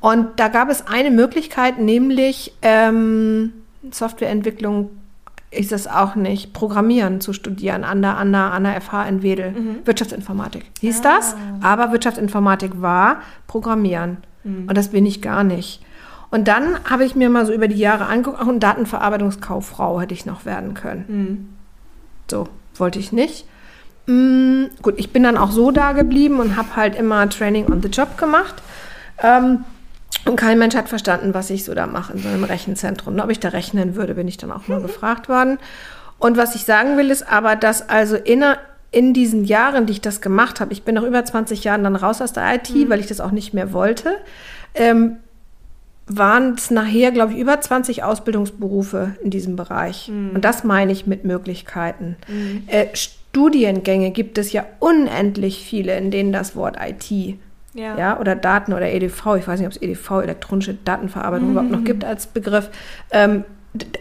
[0.00, 3.52] Und da gab es eine Möglichkeit, nämlich ähm,
[3.90, 4.90] Softwareentwicklung
[5.50, 9.22] ist es auch nicht, Programmieren zu studieren an der, an der, an der FH in
[9.22, 9.52] Wedel.
[9.52, 9.76] Mhm.
[9.84, 11.02] Wirtschaftsinformatik hieß ah.
[11.02, 14.18] das, aber Wirtschaftsinformatik war Programmieren.
[14.44, 14.68] Mhm.
[14.68, 15.82] Und das bin ich gar nicht.
[16.30, 20.12] Und dann habe ich mir mal so über die Jahre angeguckt, auch eine Datenverarbeitungskauffrau hätte
[20.12, 21.04] ich noch werden können.
[21.08, 21.48] Mhm.
[22.30, 23.46] So, wollte ich nicht.
[24.06, 27.80] Mm, gut, ich bin dann auch so da geblieben und habe halt immer Training on
[27.80, 28.56] the Job gemacht.
[29.22, 29.64] Ähm,
[30.24, 33.14] und kein Mensch hat verstanden, was ich so da mache in so einem Rechenzentrum.
[33.14, 35.58] Ne, ob ich da rechnen würde, bin ich dann auch mal gefragt worden.
[36.18, 38.44] Und was ich sagen will, ist aber, dass also in,
[38.90, 41.96] in diesen Jahren, die ich das gemacht habe, ich bin nach über 20 Jahren dann
[41.96, 42.90] raus aus der IT, mhm.
[42.90, 44.16] weil ich das auch nicht mehr wollte,
[44.74, 45.16] ähm,
[46.06, 50.08] waren es nachher, glaube ich, über 20 Ausbildungsberufe in diesem Bereich.
[50.08, 50.30] Mhm.
[50.34, 52.16] Und das meine ich mit Möglichkeiten.
[52.26, 52.64] Mhm.
[52.66, 57.38] Äh, Studiengänge gibt es ja unendlich viele, in denen das Wort IT
[57.78, 57.96] ja.
[57.96, 58.20] ja.
[58.20, 61.52] oder Daten oder EDV, ich weiß nicht, ob es EDV, elektronische Datenverarbeitung, mhm.
[61.52, 62.70] überhaupt noch gibt als Begriff.
[63.10, 63.44] Ähm,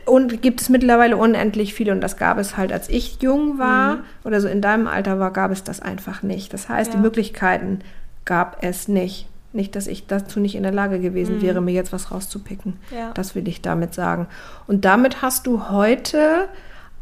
[0.05, 3.97] und gibt es mittlerweile unendlich viele und das gab es halt, als ich jung war
[3.97, 4.01] mhm.
[4.23, 6.53] oder so in deinem Alter war, gab es das einfach nicht.
[6.53, 6.97] Das heißt, ja.
[6.97, 7.79] die Möglichkeiten
[8.25, 9.27] gab es nicht.
[9.53, 11.41] Nicht, dass ich dazu nicht in der Lage gewesen mhm.
[11.41, 12.77] wäre, mir jetzt was rauszupicken.
[12.95, 13.11] Ja.
[13.13, 14.27] Das will ich damit sagen.
[14.67, 16.47] Und damit hast du heute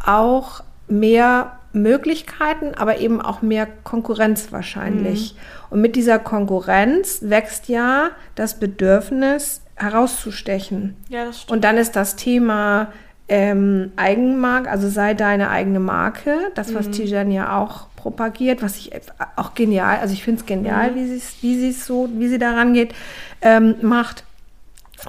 [0.03, 5.33] auch mehr Möglichkeiten, aber eben auch mehr Konkurrenz wahrscheinlich.
[5.33, 5.64] Mhm.
[5.75, 10.95] Und mit dieser Konkurrenz wächst ja das Bedürfnis, herauszustechen.
[11.09, 11.51] Ja, das stimmt.
[11.51, 12.93] Und dann ist das Thema
[13.27, 16.91] ähm, Eigenmarke, also sei deine eigene Marke, das, was mhm.
[16.93, 18.91] Tijan ja auch propagiert, was ich
[19.35, 20.95] auch genial, also ich finde es genial, mhm.
[20.95, 22.95] wie sie wie sie so, wie sie daran geht,
[23.41, 24.23] ähm, macht.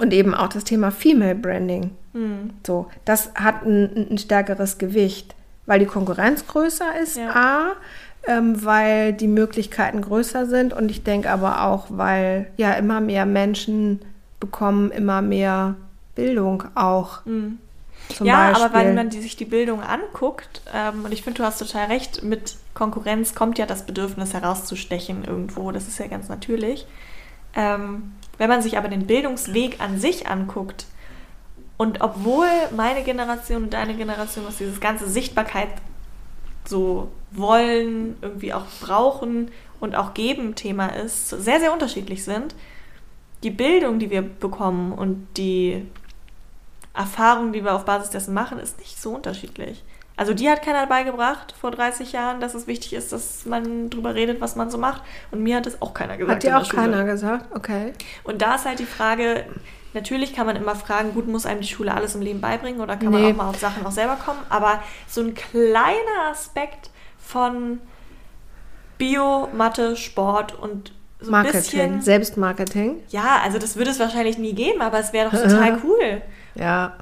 [0.00, 1.92] Und eben auch das Thema Female Branding.
[2.12, 2.54] Mhm.
[2.66, 5.36] So, das hat ein, ein stärkeres Gewicht
[5.66, 7.30] weil die Konkurrenz größer ist, ja.
[7.34, 7.72] A,
[8.26, 13.26] ähm, weil die Möglichkeiten größer sind und ich denke aber auch, weil ja immer mehr
[13.26, 14.00] Menschen
[14.40, 15.76] bekommen immer mehr
[16.14, 17.24] Bildung auch.
[17.24, 17.58] Mhm.
[18.20, 18.64] ja, Beispiel.
[18.64, 21.86] aber wenn man die, sich die Bildung anguckt, ähm, und ich finde, du hast total
[21.86, 26.86] recht, mit Konkurrenz kommt ja das Bedürfnis herauszustechen irgendwo, das ist ja ganz natürlich.
[27.54, 30.86] Ähm, wenn man sich aber den Bildungsweg an sich anguckt,
[31.78, 35.68] und obwohl meine Generation und deine Generation, was dieses ganze Sichtbarkeit
[36.68, 39.50] so wollen, irgendwie auch brauchen
[39.80, 42.54] und auch geben Thema ist, sehr, sehr unterschiedlich sind,
[43.42, 45.86] die Bildung, die wir bekommen und die
[46.94, 49.84] Erfahrung, die wir auf Basis dessen machen, ist nicht so unterschiedlich.
[50.16, 54.14] Also die hat keiner beigebracht vor 30 Jahren, dass es wichtig ist, dass man drüber
[54.14, 55.02] redet, was man so macht.
[55.30, 56.36] Und mir hat es auch keiner gesagt.
[56.36, 57.54] Hat dir auch keiner gesagt?
[57.54, 57.92] Okay.
[58.24, 59.44] Und da ist halt die Frage,
[59.96, 62.98] Natürlich kann man immer fragen, gut, muss einem die Schule alles im Leben beibringen oder
[62.98, 63.22] kann nee.
[63.22, 67.80] man auch mal auf Sachen auch selber kommen, aber so ein kleiner Aspekt von
[68.98, 72.96] Bio, Mathe, Sport und so Marketing, bisschen, Selbstmarketing.
[73.08, 76.20] Ja, also das würde es wahrscheinlich nie geben, aber es wäre doch total cool.
[76.56, 76.92] Ja.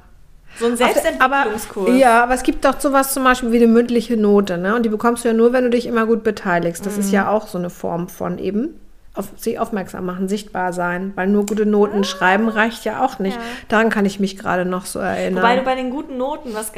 [0.57, 1.89] So ein Selbstentwicklungskurs.
[1.89, 4.73] Aber, ja, aber es gibt doch sowas zum Beispiel wie eine mündliche Note, ne?
[4.73, 6.85] Und die bekommst du ja nur, wenn du dich immer gut beteiligst.
[6.85, 7.01] Das mhm.
[7.01, 8.79] ist ja auch so eine Form von eben
[9.15, 12.03] auf sich aufmerksam machen, sichtbar sein, weil nur gute Noten ah.
[12.03, 13.37] schreiben reicht ja auch nicht.
[13.37, 13.43] Ja.
[13.69, 15.41] Daran kann ich mich gerade noch so erinnern.
[15.41, 16.71] Wobei du bei den guten Noten, was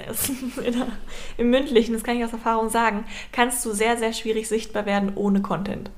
[1.38, 5.14] im mündlichen, das kann ich aus Erfahrung sagen, kannst du sehr, sehr schwierig sichtbar werden
[5.16, 5.90] ohne Content.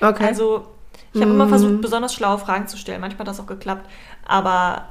[0.00, 0.24] Okay.
[0.24, 0.66] Also
[1.12, 1.34] ich habe mm.
[1.34, 3.00] immer versucht, besonders schlaue Fragen zu stellen.
[3.00, 3.88] Manchmal hat das auch geklappt.
[4.26, 4.88] Aber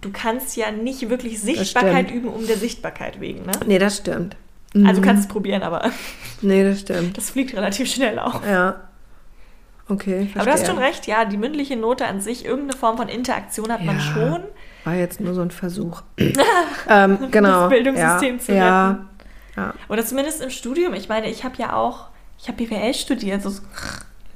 [0.00, 3.52] du kannst ja nicht wirklich Sichtbarkeit üben um der Sichtbarkeit wegen, ne?
[3.66, 4.36] Nee, das stimmt.
[4.84, 5.90] Also du kannst es probieren, aber.
[6.42, 7.16] Nee, das stimmt.
[7.16, 8.44] Das fliegt relativ schnell auch.
[8.44, 8.80] Ja.
[9.90, 10.40] Okay, verstehe.
[10.40, 13.72] Aber du hast schon recht, ja, die mündliche Note an sich, irgendeine Form von Interaktion
[13.72, 14.44] hat ja, man schon.
[14.84, 16.02] War jetzt nur so ein Versuch.
[16.88, 17.62] ähm, genau.
[17.62, 18.64] Das Bildungssystem ja, zu retten.
[18.64, 19.06] Ja,
[19.56, 19.74] ja.
[19.88, 20.94] Oder zumindest im Studium.
[20.94, 22.06] Ich meine, ich habe ja auch,
[22.38, 23.50] ich habe BWL studiert, so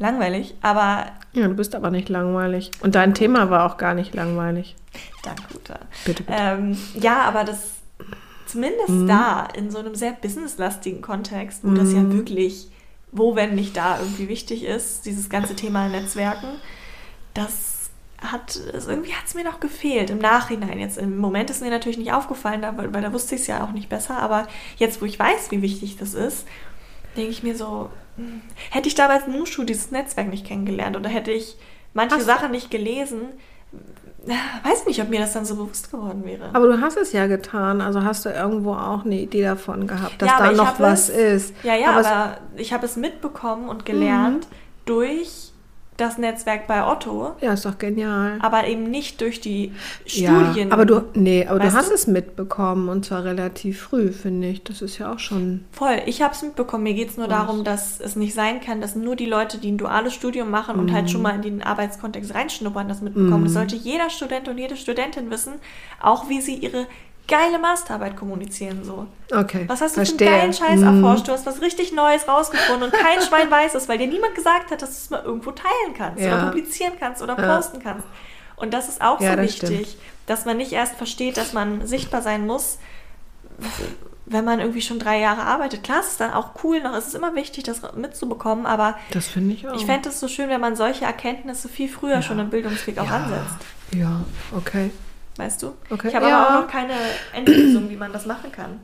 [0.01, 1.07] langweilig, aber.
[1.35, 2.73] Ja, du bist aber nicht langweilig.
[2.81, 4.75] Und dein Thema war auch gar nicht langweilig.
[5.23, 5.79] Danke, Guter.
[6.05, 6.37] Bitte, bitte.
[6.37, 7.75] Ähm, ja, aber das
[8.47, 9.07] zumindest mhm.
[9.07, 11.75] da, in so einem sehr businesslastigen Kontext, wo mhm.
[11.77, 12.13] das ja mhm.
[12.13, 12.71] wirklich
[13.15, 16.49] wo, wenn nicht da irgendwie wichtig ist, dieses ganze Thema Netzwerken,
[17.33, 17.91] das
[18.21, 20.79] hat, irgendwie hat es mir noch gefehlt im Nachhinein.
[20.79, 23.65] Jetzt im Moment ist mir natürlich nicht aufgefallen, weil, weil da wusste ich es ja
[23.65, 26.47] auch nicht besser, aber jetzt, wo ich weiß, wie wichtig das ist,
[27.17, 31.31] denke ich mir so, hm, hätte ich damals Nushu dieses Netzwerk nicht kennengelernt oder hätte
[31.31, 31.57] ich
[31.93, 32.21] manche Ach.
[32.21, 33.29] Sachen nicht gelesen,
[34.27, 36.51] weiß nicht, ob mir das dann so bewusst geworden wäre.
[36.53, 40.20] Aber du hast es ja getan, also hast du irgendwo auch eine Idee davon gehabt,
[40.22, 41.55] dass Ja, da noch was es- ist.
[41.64, 44.47] Ja, ja, aber aber, ich habe es mitbekommen und gelernt
[44.87, 45.43] durch
[45.97, 48.38] das Netzwerk bei Otto, ja, ist doch genial.
[48.40, 49.72] aber eben nicht durch die
[50.07, 50.72] Ja, Studien.
[50.72, 51.95] aber du, nee, aber du hast du?
[51.95, 54.64] es mitbekommen und zwar relativ früh, finde ich.
[54.64, 55.64] Das ist ja auch schon.
[55.70, 56.82] Voll, ich habe es mitbekommen.
[56.82, 57.36] Mir geht es nur Was?
[57.36, 60.78] darum, dass es nicht sein kann, dass nur die Leute, die ein duales Studium machen
[60.80, 60.92] und Mhm.
[60.95, 63.45] halt schon mal in den Arbeitskontext reinschnuppern, das mitbekommen.
[63.45, 65.55] Das sollte jeder Student und jede Studentin wissen,
[66.03, 66.86] auch wie sie ihre
[67.27, 68.85] geile Masterarbeit kommunizieren.
[68.85, 69.07] So.
[69.35, 69.64] Okay.
[69.66, 70.29] Was hast du verstehe.
[70.29, 71.03] für einen geilen Scheiß Mhm.
[71.03, 71.29] erforscht?
[71.29, 74.70] Du hast was richtig Neues rausgefunden und kein Schwein weiß es, weil dir niemand gesagt
[74.70, 76.37] hat, dass du es mal irgendwo teilen kannst Ja.
[76.39, 77.57] oder publizieren kannst oder Ja.
[77.57, 78.07] posten kannst.
[78.57, 79.97] Und das ist auch Ja, so das wichtig, stimmt.
[80.27, 82.79] dass man nicht erst versteht, dass man sichtbar sein muss,
[84.27, 85.83] wenn man irgendwie schon drei Jahre arbeitet.
[85.83, 89.27] Klar, es ist dann auch cool, noch es ist immer wichtig, das mitzubekommen, aber Das
[89.29, 89.75] finde ich auch.
[89.75, 93.11] ich fände es so schön, wenn man solche Erkenntnisse viel früher schon im Bildungsweg auch
[93.11, 93.59] ansetzt.
[93.93, 94.20] Ja,
[94.57, 94.91] okay.
[95.37, 95.72] Weißt du?
[95.91, 96.39] Okay, Ich habe ja.
[96.47, 96.93] aber auch noch keine
[97.32, 98.78] Endlösung, wie man das machen kann.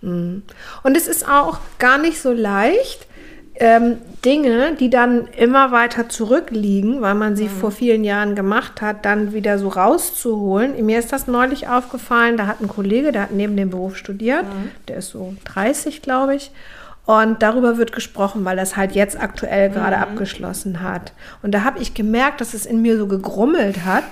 [0.00, 3.06] Und es ist auch gar nicht so leicht,
[3.56, 7.48] ähm, Dinge, die dann immer weiter zurückliegen, weil man sie Mhm.
[7.48, 10.86] vor vielen Jahren gemacht hat, dann wieder so rauszuholen.
[10.86, 14.44] Mir ist das neulich aufgefallen, da hat ein Kollege, der hat neben dem Beruf studiert,
[14.44, 14.70] Mhm.
[14.86, 16.52] der ist so 30, glaube ich.
[17.04, 20.02] Und darüber wird gesprochen, weil das halt jetzt aktuell gerade Mhm.
[20.02, 21.12] abgeschlossen hat.
[21.42, 24.04] Und da habe ich gemerkt, dass es in mir so gegrummelt hat,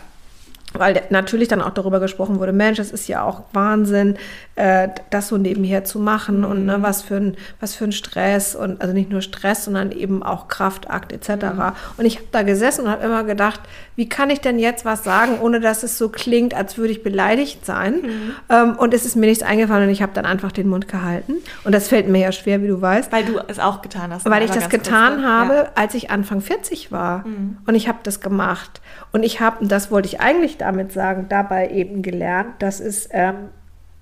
[0.78, 4.16] weil natürlich dann auch darüber gesprochen wurde, Mensch, das ist ja auch Wahnsinn,
[4.56, 8.54] äh, das so nebenher zu machen und ne, was, für ein, was für ein Stress
[8.54, 11.46] und also nicht nur Stress, sondern eben auch Kraftakt etc.
[11.46, 11.72] Mhm.
[11.96, 13.60] Und ich habe da gesessen und habe immer gedacht,
[13.96, 17.02] wie kann ich denn jetzt was sagen, ohne dass es so klingt, als würde ich
[17.02, 17.94] beleidigt sein?
[18.02, 18.32] Mhm.
[18.50, 21.34] Ähm, und es ist mir nichts eingefallen und ich habe dann einfach den Mund gehalten.
[21.64, 23.10] Und das fällt mir ja schwer, wie du weißt.
[23.10, 24.24] Weil du es auch getan hast.
[24.28, 25.26] Weil ich das ganz kurz, getan ne?
[25.28, 25.62] habe, Ja.
[25.62, 25.68] Mhm.
[25.74, 27.24] als ich Anfang 40 war.
[27.66, 28.80] Und ich habe das gemacht.
[29.12, 33.08] Und ich habe, und das wollte ich eigentlich damit sagen, dabei eben gelernt, dass es
[33.12, 33.48] ähm,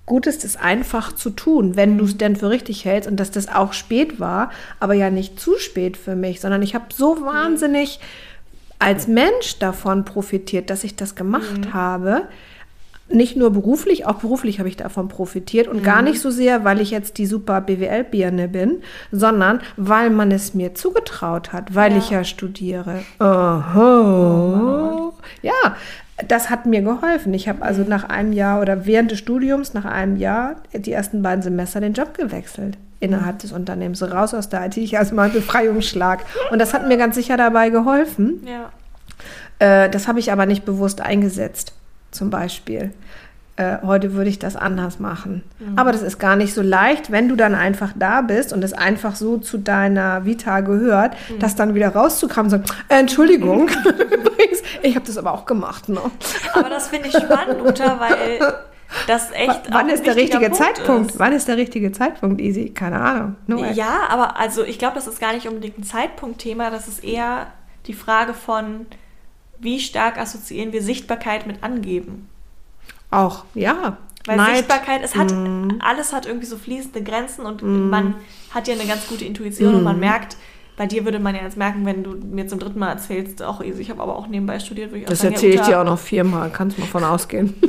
[0.05, 1.97] gut ist, es einfach zu tun, wenn Mhm.
[1.99, 5.39] du es denn für richtig hältst und dass das auch spät war, aber ja nicht
[5.39, 7.57] zu spät für mich, sondern ich habe so Mhm.
[8.79, 11.17] Als Mensch davon profitiert, dass ich das Mhm.
[11.17, 12.23] gemacht habe.
[13.07, 16.81] Nicht nur beruflich, auch beruflich habe ich davon profitiert und gar nicht so sehr, weil
[16.81, 21.97] ich jetzt die super BWL-Birne bin, sondern weil man es mir zugetraut hat, weil Ja.
[21.99, 23.03] ich ja studiere.
[23.19, 25.11] Aha.
[25.43, 25.75] Ja,
[26.27, 27.33] das hat mir geholfen.
[27.33, 31.21] Ich habe also nach einem Jahr oder während des Studiums, nach einem Jahr, die ersten
[31.21, 33.99] beiden Semester den Job gewechselt innerhalb des Unternehmens.
[33.99, 36.21] So raus aus der IT, ich als mal Befreiungsschlag.
[36.51, 38.45] Und das hat mir ganz sicher dabei geholfen.
[38.45, 38.71] Ja.
[39.59, 41.73] Äh, das habe ich aber nicht bewusst eingesetzt,
[42.11, 42.91] zum Beispiel.
[43.57, 45.41] Äh, heute würde ich das anders machen.
[45.77, 48.73] Aber das ist gar nicht so leicht, wenn du dann einfach da bist und es
[48.73, 54.29] einfach so zu deiner Vita gehört, das dann wieder rauszukramen und sagen, äh, Entschuldigung, übrigens,
[54.85, 55.89] ich habe das aber auch gemacht.
[55.89, 55.99] Ne?
[56.53, 58.39] Aber das finde ich spannend, Uta, weil
[59.07, 59.61] das echt.
[59.71, 61.11] Wann ist der richtige Punkt Zeitpunkt?
[61.11, 61.19] Ist.
[61.19, 62.69] Wann ist der richtige Zeitpunkt, Easy?
[62.69, 63.35] Keine Ahnung.
[63.47, 63.63] No.
[63.73, 67.47] Ja, aber also ich glaube, das ist gar nicht unbedingt ein Zeitpunktthema, das ist eher
[67.87, 68.85] die Frage von,
[69.59, 72.29] wie stark assoziieren wir Sichtbarkeit mit Angeben.
[73.11, 73.97] Auch, ja.
[74.25, 74.57] Weil Neid.
[74.57, 75.79] Sichtbarkeit, es hat, Mhm.
[75.85, 78.15] alles hat irgendwie so fließende Grenzen und man
[78.51, 80.35] hat ja eine ganz gute Intuition und man merkt,
[80.77, 83.61] bei dir würde man ja jetzt merken, wenn du mir zum dritten Mal erzählst, auch
[83.61, 85.99] ich habe aber auch nebenbei studiert, würde ich auch Das erzähle ich dir auch noch
[85.99, 87.55] viermal, kannst mal von ausgehen.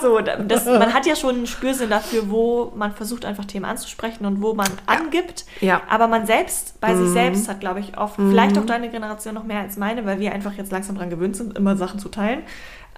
[0.00, 4.26] So, das, man hat ja schon einen Spürsinn dafür, wo man versucht, einfach Themen anzusprechen
[4.26, 5.44] und wo man angibt.
[5.60, 5.80] Ja.
[5.88, 9.44] Aber man selbst, bei sich selbst hat, glaube ich, oft, vielleicht auch deine Generation noch
[9.44, 12.42] mehr als meine, weil wir einfach jetzt langsam dran gewöhnt sind, immer Sachen zu teilen.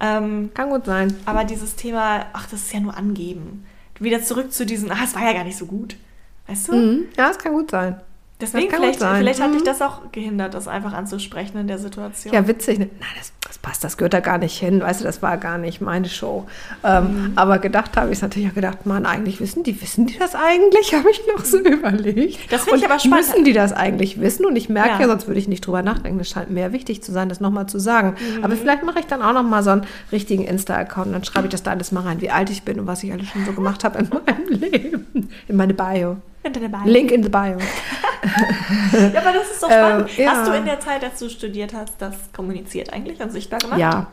[0.01, 1.17] Ähm, Kann gut sein.
[1.25, 3.65] aber dieses Thema, ach, das ist ja nur angeben.
[4.01, 5.97] Wieder zurück zu diesen, ach, es war ja gar nicht so gut.
[6.49, 6.73] Weißt du?
[6.75, 7.05] Mhm.
[7.17, 8.01] Ja, es kann gut sein.
[8.41, 9.65] Deswegen, vielleicht, vielleicht hat dich Mhm.
[9.65, 12.35] das auch gehindert, das einfach anzusprechen in der Situation.
[12.35, 12.81] Ja, witzig.
[12.81, 12.91] Ne?
[12.99, 14.81] Nein, das, das passt, das gehört da gar nicht hin.
[14.81, 16.45] Weißt du, das war gar nicht meine Show.
[16.83, 17.33] Ähm, Mhm.
[17.37, 20.35] Aber gedacht habe ich es natürlich auch gedacht, man, eigentlich wissen die, wissen die das
[20.35, 20.93] eigentlich?
[20.95, 22.53] Habe ich noch so überlegt.
[22.53, 23.29] Das finde ich aber spannend.
[23.29, 24.45] Müssen die das eigentlich wissen?
[24.47, 25.07] Und ich merke ja, Ja.
[25.07, 26.19] sonst würde ich nicht drüber nachdenken.
[26.19, 28.17] Das scheint mir wichtig zu sein, das nochmal zu sagen.
[28.39, 28.45] Mhm.
[28.45, 31.07] Aber vielleicht mache ich dann auch nochmal so einen richtigen Insta-Account.
[31.07, 33.03] und Dann schreibe ich das da alles mal rein, wie alt ich bin und was
[33.05, 35.31] ich alles schon so gemacht habe in meinem Leben.
[35.47, 36.17] In meine Bio.
[36.85, 37.59] Link in the Bio.
[38.93, 40.09] Ja, aber das ist doch spannend.
[40.17, 40.31] Ähm, ja.
[40.33, 43.79] Hast du in der Zeit, als du studiert hast, das kommuniziert eigentlich und sichtbar gemacht?
[43.79, 44.07] Ja,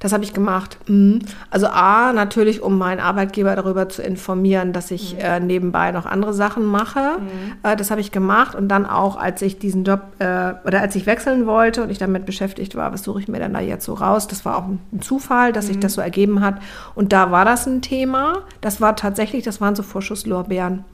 [0.00, 0.78] das habe ich gemacht.
[0.88, 1.20] Mhm.
[1.50, 6.34] Also A, natürlich, um meinen Arbeitgeber darüber zu informieren, dass ich äh, nebenbei noch andere
[6.34, 7.18] Sachen mache.
[7.62, 8.56] Äh, das habe ich gemacht.
[8.56, 11.98] Und dann auch, als ich diesen Job äh, oder als ich wechseln wollte und ich
[11.98, 14.26] damit beschäftigt war, was suche ich mir denn da jetzt so raus?
[14.26, 16.56] Das war auch ein Zufall, dass sich das so ergeben hat.
[16.96, 18.40] Und da war das ein Thema.
[18.60, 20.84] Das war tatsächlich, das waren so Vorschusslorbeeren.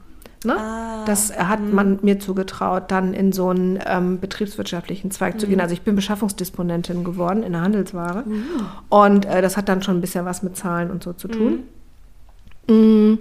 [0.45, 0.57] Ne?
[0.57, 5.61] Ah, das hat man mir zugetraut, dann in so einen ähm, betriebswirtschaftlichen Zweig zu gehen.
[5.61, 8.24] Also ich bin Beschaffungsdisponentin geworden in der Handelsware.
[8.89, 11.64] Und äh, das hat dann schon ein bisschen was mit Zahlen und so zu tun.
[12.68, 13.18] Mm,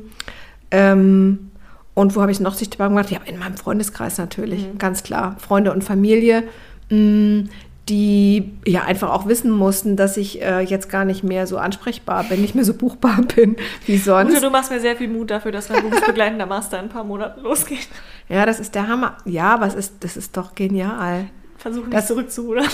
[0.71, 1.51] ähm,
[1.95, 3.09] und wo habe ich noch sichtbar gemacht?
[3.09, 5.35] Ja, in meinem Freundeskreis natürlich, ganz klar.
[5.39, 6.43] Freunde und Familie,
[6.91, 7.45] mm,
[7.89, 12.23] die ja einfach auch wissen mussten, dass ich äh, jetzt gar nicht mehr so ansprechbar
[12.25, 14.31] bin, nicht mehr so buchbar bin wie sonst.
[14.31, 17.03] Ute, du machst mir sehr viel Mut dafür, dass mein berufsbegleitender Master in ein paar
[17.03, 17.87] Monaten losgeht.
[18.29, 19.17] Ja, das ist der Hammer.
[19.25, 21.29] Ja, es ist, das ist doch genial.
[21.57, 22.67] Versuche nicht Das- zurückzurudern.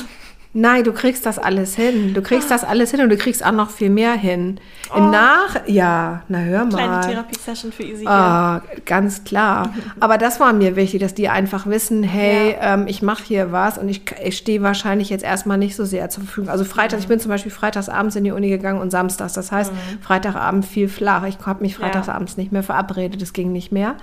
[0.56, 2.14] Nein, du kriegst das alles hin.
[2.14, 4.60] Du kriegst das alles hin und du kriegst auch noch viel mehr hin.
[4.94, 5.00] Oh.
[5.00, 7.02] Im Nach, ja, na hör Kleine mal.
[7.02, 8.06] Therapie-Session für Easy.
[8.06, 9.74] Ah, ganz klar.
[10.00, 13.80] Aber das war mir wichtig, dass die einfach wissen, hey, ähm, ich mache hier was
[13.80, 16.52] und ich, ich stehe wahrscheinlich jetzt erstmal nicht so sehr zur Verfügung.
[16.52, 19.34] Also Freitag, ich bin zum Beispiel freitags abends in die Uni gegangen und samstags.
[19.34, 21.24] Das heißt, Freitagabend viel flach.
[21.26, 23.96] Ich habe mich freitags abends nicht mehr verabredet, das ging nicht mehr.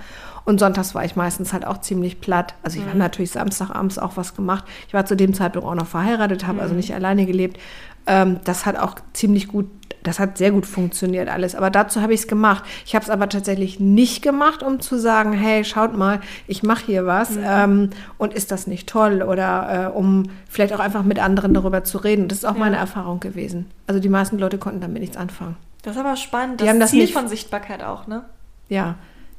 [0.43, 2.55] Und sonntags war ich meistens halt auch ziemlich platt.
[2.63, 4.65] Also ich habe natürlich Samstagabends auch was gemacht.
[4.87, 7.59] Ich war zu dem Zeitpunkt auch noch verheiratet, habe also nicht alleine gelebt.
[8.07, 9.67] Ähm, das hat auch ziemlich gut,
[10.01, 11.53] das hat sehr gut funktioniert alles.
[11.53, 12.63] Aber dazu habe ich es gemacht.
[12.87, 16.85] Ich habe es aber tatsächlich nicht gemacht, um zu sagen, hey, schaut mal, ich mache
[16.87, 19.21] hier was ähm, und ist das nicht toll?
[19.21, 22.27] Oder äh, um vielleicht auch einfach mit anderen darüber zu reden.
[22.27, 23.69] Das ist auch meine Erfahrung gewesen.
[23.85, 25.55] Also die meisten Leute konnten damit nichts anfangen.
[25.83, 26.59] Das ist aber spannend.
[26.61, 28.23] Die Das, haben das Ziel nicht- von Sichtbarkeit auch, ne?
[28.69, 28.95] Ja,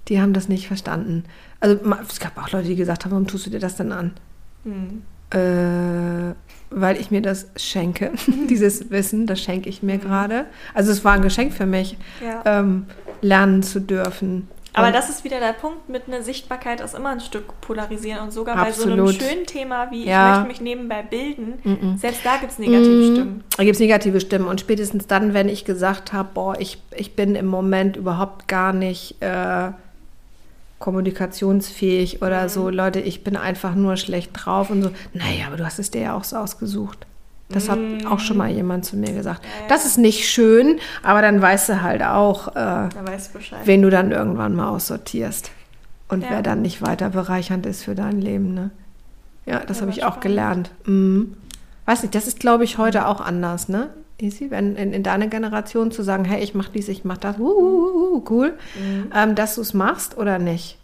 [0.09, 1.25] die haben das nicht verstanden.
[1.61, 1.79] Also
[2.09, 4.13] es gab auch Leute, die gesagt haben, warum tust du dir das denn an?
[4.65, 5.03] Hm.
[5.31, 6.35] Äh,
[6.71, 8.13] weil ich mir das schenke.
[8.51, 10.47] Dieses Wissen, das schenke ich mir gerade.
[10.75, 12.43] Also es war ein Geschenk für mich, Ja.
[12.45, 12.87] ähm,
[13.21, 14.49] lernen zu dürfen.
[14.75, 18.21] Aber Und- das ist wieder der Punkt mit einer Sichtbarkeit ist immer ein Stück polarisieren
[18.23, 19.11] und sogar bei so Absolut.
[19.11, 20.33] einem schönen Thema wie Ja.
[20.33, 23.45] ich möchte mich nebenbei bilden, selbst da gibt es negative Stimmen.
[23.57, 24.47] Da gibt es negative Stimmen.
[24.47, 28.73] Und spätestens dann, wenn ich gesagt habe, boah, ich, ich bin im Moment überhaupt gar
[28.73, 29.73] nicht äh,
[30.83, 32.27] kommunikationsfähig Mhm.
[32.27, 34.91] oder so, Leute, ich bin einfach nur schlecht drauf und so.
[35.15, 37.07] Naja, aber du hast es dir ja auch so ausgesucht.
[37.49, 37.79] Das hat
[38.09, 39.43] auch schon mal jemand zu mir gesagt.
[39.43, 39.49] Mhm.
[39.49, 39.69] Ja, ja.
[39.69, 43.83] Das ist nicht schön, aber dann weißt du halt auch, äh, Da weißt du wen
[43.83, 45.51] du dann irgendwann mal aussortierst.
[46.09, 46.31] Und Ja.
[46.31, 48.55] wer dann nicht weiter bereichernd ist für dein Leben.
[48.55, 48.71] Ne?
[49.47, 50.23] Ja, das habe ich auch spannend.
[50.23, 50.71] gelernt.
[50.85, 51.35] Mhm.
[51.85, 53.91] Weiß nicht, das ist, glaube ich, heute auch anders, ne?
[54.23, 57.39] Easy, wenn in, in deiner Generation zu sagen, hey, ich mache dies, ich mache das,
[57.39, 58.55] uh, uh, uh, cool,
[59.15, 60.79] ähm, dass du es machst oder nicht?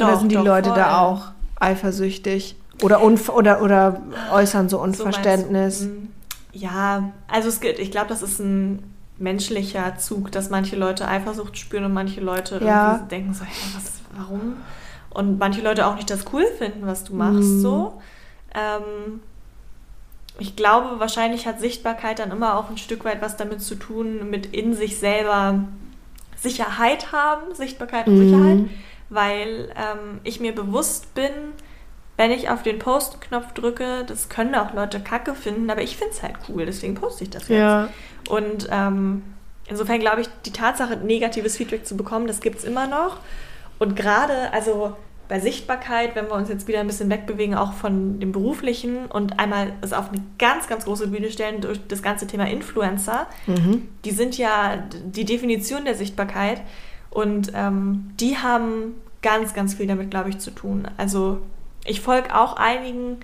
[0.00, 0.12] oder Mhm.
[0.12, 0.98] Doch, sind die doch, Leute da voll.
[1.08, 1.22] auch
[1.60, 4.00] eifersüchtig oder, oder, oder
[4.32, 4.82] äußern so So?
[4.84, 5.82] Unverständnis?
[5.82, 6.08] Mm,
[6.52, 8.82] Ja, also es gibt, ich glaube, das ist ein
[9.18, 12.98] menschlicher Zug, dass manche Leute Eifersucht spüren und manche Leute Ja.
[13.10, 14.54] denken so, hey, was, warum?
[15.10, 17.60] Und manche Leute auch nicht das cool finden, was du machst, Mhm.
[17.60, 18.00] so.
[18.54, 19.20] Ähm,
[20.38, 24.30] ich glaube, wahrscheinlich hat Sichtbarkeit dann immer auch ein Stück weit was damit zu tun,
[24.30, 25.64] mit in sich selber
[26.36, 28.28] Sicherheit haben, Sichtbarkeit und Mhm.
[28.28, 28.58] Sicherheit,
[29.08, 31.32] weil ähm, ich mir bewusst bin,
[32.16, 36.14] wenn ich auf den Post-Knopf drücke, das können auch Leute kacke finden, aber ich finde
[36.14, 37.58] es halt cool, deswegen poste ich das jetzt.
[37.58, 37.88] Ja.
[38.28, 39.22] Und ähm,
[39.68, 43.18] insofern glaube ich, die Tatsache, negatives Feedback zu bekommen, das gibt es immer noch.
[43.78, 44.96] Und gerade, also
[45.28, 49.38] bei Sichtbarkeit, wenn wir uns jetzt wieder ein bisschen wegbewegen, auch von dem Beruflichen und
[49.38, 53.88] einmal es auf eine ganz, ganz große Bühne stellen durch das ganze Thema Influencer, Mhm.
[54.04, 56.62] die sind ja die Definition der Sichtbarkeit
[57.10, 60.88] und ähm, die haben ganz, ganz viel damit, glaube ich, zu tun.
[60.96, 61.40] Also
[61.84, 63.18] ich folge auch einigen,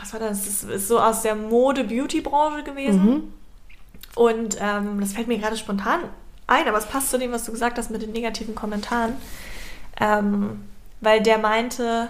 [0.00, 0.44] was war das?
[0.44, 3.04] Das ist so aus der Mode-Beauty-Branche gewesen.
[3.04, 3.22] Mhm.
[4.14, 6.00] Und ähm, das fällt mir gerade spontan
[6.46, 9.14] ein, aber es passt zu dem, was du gesagt hast mit den negativen Kommentaren.
[10.00, 10.62] Ähm,
[11.00, 12.08] weil der meinte,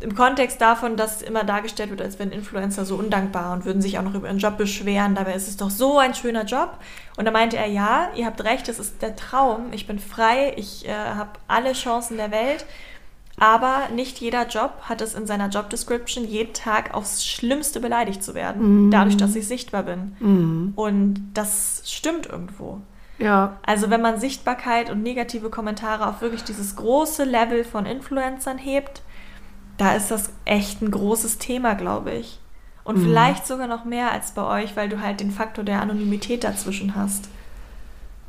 [0.00, 3.98] im Kontext davon, dass immer dargestellt wird, als wären Influencer so undankbar und würden sich
[3.98, 5.14] auch noch über ihren Job beschweren.
[5.14, 6.78] Dabei ist es doch so ein schöner Job.
[7.16, 9.72] Und da meinte er, ja, ihr habt recht, es ist der Traum.
[9.72, 12.66] Ich bin frei, ich äh, habe alle Chancen der Welt.
[13.36, 18.22] Aber nicht jeder Job hat es in seiner Job Description, jeden Tag aufs Schlimmste beleidigt
[18.22, 20.16] zu werden, dadurch, dass ich sichtbar bin.
[20.20, 20.72] Mhm.
[20.76, 22.80] Und das stimmt irgendwo.
[23.18, 23.58] Ja.
[23.64, 29.02] Also wenn man Sichtbarkeit und negative Kommentare auf wirklich dieses große Level von Influencern hebt,
[29.78, 32.40] da ist das echt ein großes Thema, glaube ich.
[32.84, 36.44] Und vielleicht sogar noch mehr als bei euch, weil du halt den Faktor der Anonymität
[36.44, 37.30] dazwischen hast.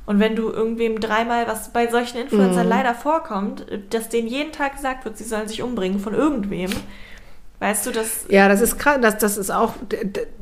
[0.06, 4.76] Und wenn du irgendwem dreimal, was bei solchen Influencern leider vorkommt, dass denen jeden Tag
[4.76, 6.72] gesagt wird, sie sollen sich umbringen von irgendwem,
[7.60, 9.74] weißt du, das Ja, das ist krass, das, das ist auch,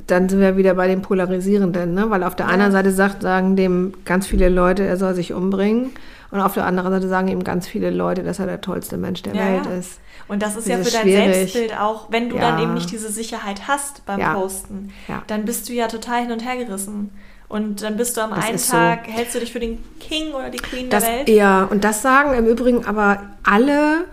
[0.08, 2.10] dann sind wir wieder bei dem Polarisierenden, ne?
[2.10, 2.52] weil auf der Ja.
[2.54, 5.92] einen Seite sagt, sagen dem ganz viele Leute, er soll sich umbringen
[6.32, 9.22] und auf der anderen Seite sagen ihm ganz viele Leute, dass er der tollste Mensch
[9.22, 9.72] der Ja, Welt ja.
[9.74, 10.00] ist.
[10.28, 11.36] Und das ist Das ja ist für dein schwierig.
[11.36, 14.20] Selbstbild auch, wenn du dann eben nicht diese Sicherheit hast beim.
[14.34, 14.90] Posten,
[15.28, 17.12] dann bist du ja total hin und her gerissen.
[17.50, 18.74] Und dann bist du am Das einen ist so.
[18.78, 21.30] Tag, hältst du dich für den King oder die Queen Das, der Welt?
[21.30, 24.06] ja, und das sagen im Übrigen aber alle,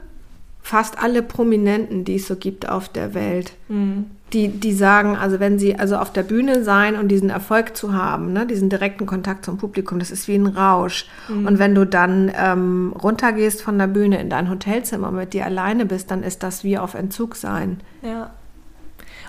[0.70, 3.54] fast alle Prominenten, die es so gibt auf der Welt.
[3.66, 4.08] Hm.
[4.32, 7.92] Die, die sagen, also wenn sie also auf der Bühne sein und diesen Erfolg zu
[7.92, 11.08] haben, ne, diesen direkten Kontakt zum Publikum, das ist wie ein Rausch.
[11.28, 15.44] Und wenn du dann ähm, runtergehst von der Bühne in dein Hotelzimmer und mit dir
[15.44, 17.80] alleine bist, dann ist das wie auf Entzug sein.
[18.02, 18.30] Ja.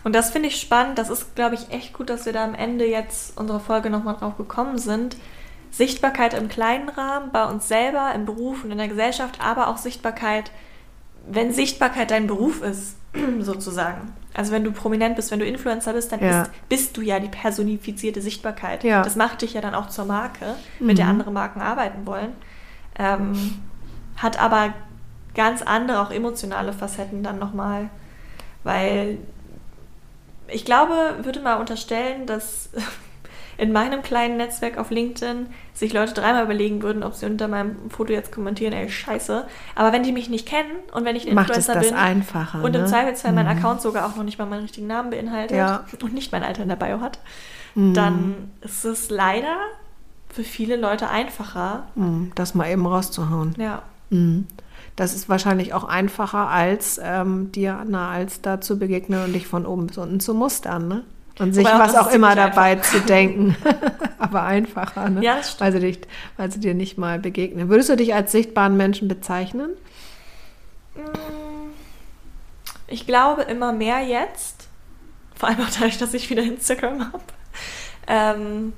[0.03, 0.99] Und das finde ich spannend.
[0.99, 4.17] Das ist, glaube ich, echt gut, dass wir da am Ende jetzt unserer Folge nochmal
[4.17, 5.17] drauf gekommen sind.
[5.71, 9.77] Sichtbarkeit im kleinen Rahmen, bei uns selber, im Beruf und in der Gesellschaft, aber auch
[9.77, 10.51] Sichtbarkeit,
[11.30, 12.95] wenn Sichtbarkeit dein Beruf ist,
[13.39, 14.13] sozusagen.
[14.34, 16.43] Also wenn du prominent bist, wenn du Influencer bist, dann Ja.
[16.43, 18.84] ist, bist du ja die personifizierte Sichtbarkeit.
[18.84, 19.01] Ja.
[19.03, 22.32] Das macht dich ja dann auch zur Marke, mit der andere Marken arbeiten wollen.
[22.97, 23.59] Ähm,
[24.15, 24.74] hat aber
[25.36, 27.89] ganz andere, auch emotionale Facetten dann nochmal,
[28.63, 29.17] weil
[30.47, 32.69] ich glaube, würde mal unterstellen, dass
[33.62, 37.91] in meinem kleinen Netzwerk auf LinkedIn sich Leute dreimal überlegen würden, ob sie unter meinem
[37.91, 39.45] Foto jetzt kommentieren, ey, scheiße.
[39.76, 41.95] Aber wenn die mich nicht kennen und wenn ich ein Macht es Influencer das bin
[41.95, 42.64] einfacher.
[42.64, 42.88] und im ne?
[42.88, 45.86] Zweifelsfall mein Account sogar auch noch nicht mal meinen richtigen Namen beinhaltet Ja.
[46.01, 47.20] und nicht mein Alter in der Bio hat,
[47.76, 47.93] Mhm.
[47.93, 49.55] dann ist es leider
[50.30, 51.84] für viele Leute einfacher.
[51.95, 53.53] Mm, Das mal eben rauszuhauen.
[53.59, 53.84] Ja.
[54.09, 54.47] Mhm.
[54.95, 59.45] Das ist wahrscheinlich auch einfacher, als ähm, dir Anna als da zu begegnen und dich
[59.47, 61.03] von oben bis unten zu mustern, ne?
[61.41, 63.55] Und sich auch was auch immer dabei zu denken.
[64.19, 65.23] Aber einfacher, ne?
[65.23, 65.61] Ja, das stimmt.
[65.61, 65.99] weil, sie dich,
[66.37, 67.67] weil sie dir nicht mal begegnen.
[67.67, 69.71] Würdest du dich als sichtbaren Menschen bezeichnen?
[72.85, 74.67] Ich glaube immer mehr jetzt,
[75.33, 77.23] vor allem auch dadurch, dass ich wieder Instagram habe.
[78.05, 78.73] Ähm,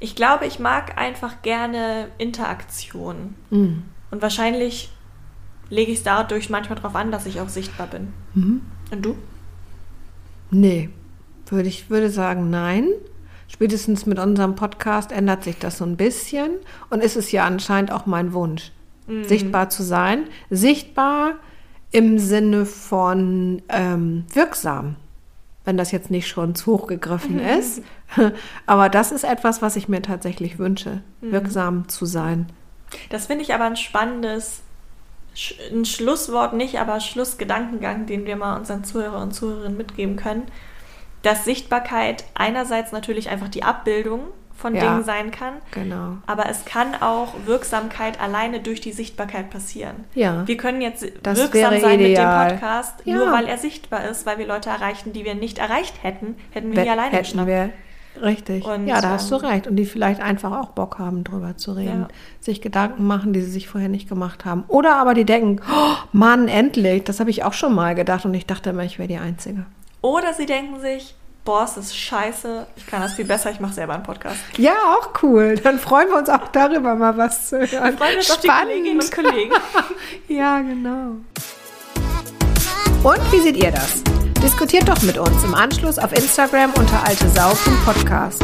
[0.00, 3.34] ich glaube, ich mag einfach gerne Interaktion.
[3.50, 3.82] Mhm.
[4.10, 4.90] Und wahrscheinlich
[5.68, 8.14] lege ich es dadurch manchmal darauf an, dass ich auch sichtbar bin.
[8.32, 8.62] Mhm.
[8.90, 9.18] Und du?
[10.54, 10.88] Nee,
[11.46, 12.88] würde ich würde sagen, nein.
[13.48, 16.50] Spätestens mit unserem Podcast ändert sich das so ein bisschen
[16.90, 18.70] und ist es ja anscheinend auch mein Wunsch,
[19.22, 20.24] sichtbar zu sein.
[20.50, 21.32] Sichtbar
[21.90, 24.96] im Sinne von ähm, wirksam,
[25.64, 27.82] wenn das jetzt nicht schon zu hoch gegriffen ist.
[28.66, 32.46] Aber das ist etwas, was ich mir tatsächlich wünsche, wirksam zu sein.
[33.10, 34.62] Das finde ich aber ein spannendes,
[35.72, 40.44] ein Schlusswort nicht, aber Schlussgedankengang, den wir mal unseren Zuhörer und Zuhörerinnen mitgeben können,
[41.22, 44.20] dass Sichtbarkeit einerseits natürlich einfach die Abbildung
[44.56, 44.82] von Ja.
[44.82, 46.18] Dingen sein kann, Genau.
[46.26, 50.04] aber es kann auch Wirksamkeit alleine durch die Sichtbarkeit passieren.
[50.14, 50.46] Ja.
[50.46, 52.44] Wir können jetzt wirksam sein ideal.
[52.44, 53.16] mit dem Podcast, Ja.
[53.16, 56.74] nur weil er sichtbar ist, weil wir Leute erreichen, die wir nicht erreicht hätten, hätten
[56.74, 57.48] wir nie alleine hätten geschnappt.
[57.48, 57.70] wir
[58.20, 58.64] Richtig.
[58.64, 59.66] Und, ja, da hast du ähm, recht.
[59.66, 62.02] Und die vielleicht einfach auch Bock haben, drüber zu reden.
[62.02, 62.08] Ja.
[62.40, 64.64] Sich Gedanken machen, die sie sich vorher nicht gemacht haben.
[64.68, 67.04] Oder aber die denken, oh, Mann, endlich.
[67.04, 69.66] Das habe ich auch schon mal gedacht und ich dachte immer, ich wäre die Einzige.
[70.00, 73.74] Oder sie denken sich, boah, es ist scheiße, ich kann das viel besser, ich mache
[73.74, 74.38] selber einen Podcast.
[74.56, 75.56] Ja, auch cool.
[75.62, 77.96] Dann freuen wir uns auch darüber mal was zu hören.
[77.96, 79.52] Freuen wir uns auf die Kolleginnen und Kollegen.
[80.28, 81.16] Ja, genau.
[83.04, 84.02] Und wie seht ihr das?
[84.42, 88.42] Diskutiert doch mit uns im Anschluss auf Instagram unter altesau.podcast.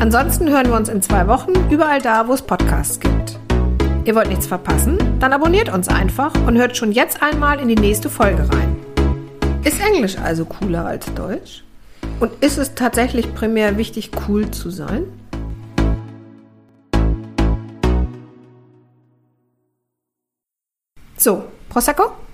[0.00, 3.38] Ansonsten hören wir uns in zwei Wochen überall da, wo es Podcasts gibt.
[4.06, 4.96] Ihr wollt nichts verpassen?
[5.20, 8.76] Dann abonniert uns einfach und hört schon jetzt einmal in die nächste Folge rein.
[9.62, 11.62] Ist Englisch also cooler als Deutsch?
[12.18, 15.04] Und ist es tatsächlich primär wichtig, cool zu sein?
[21.18, 22.18] So, Prosecco?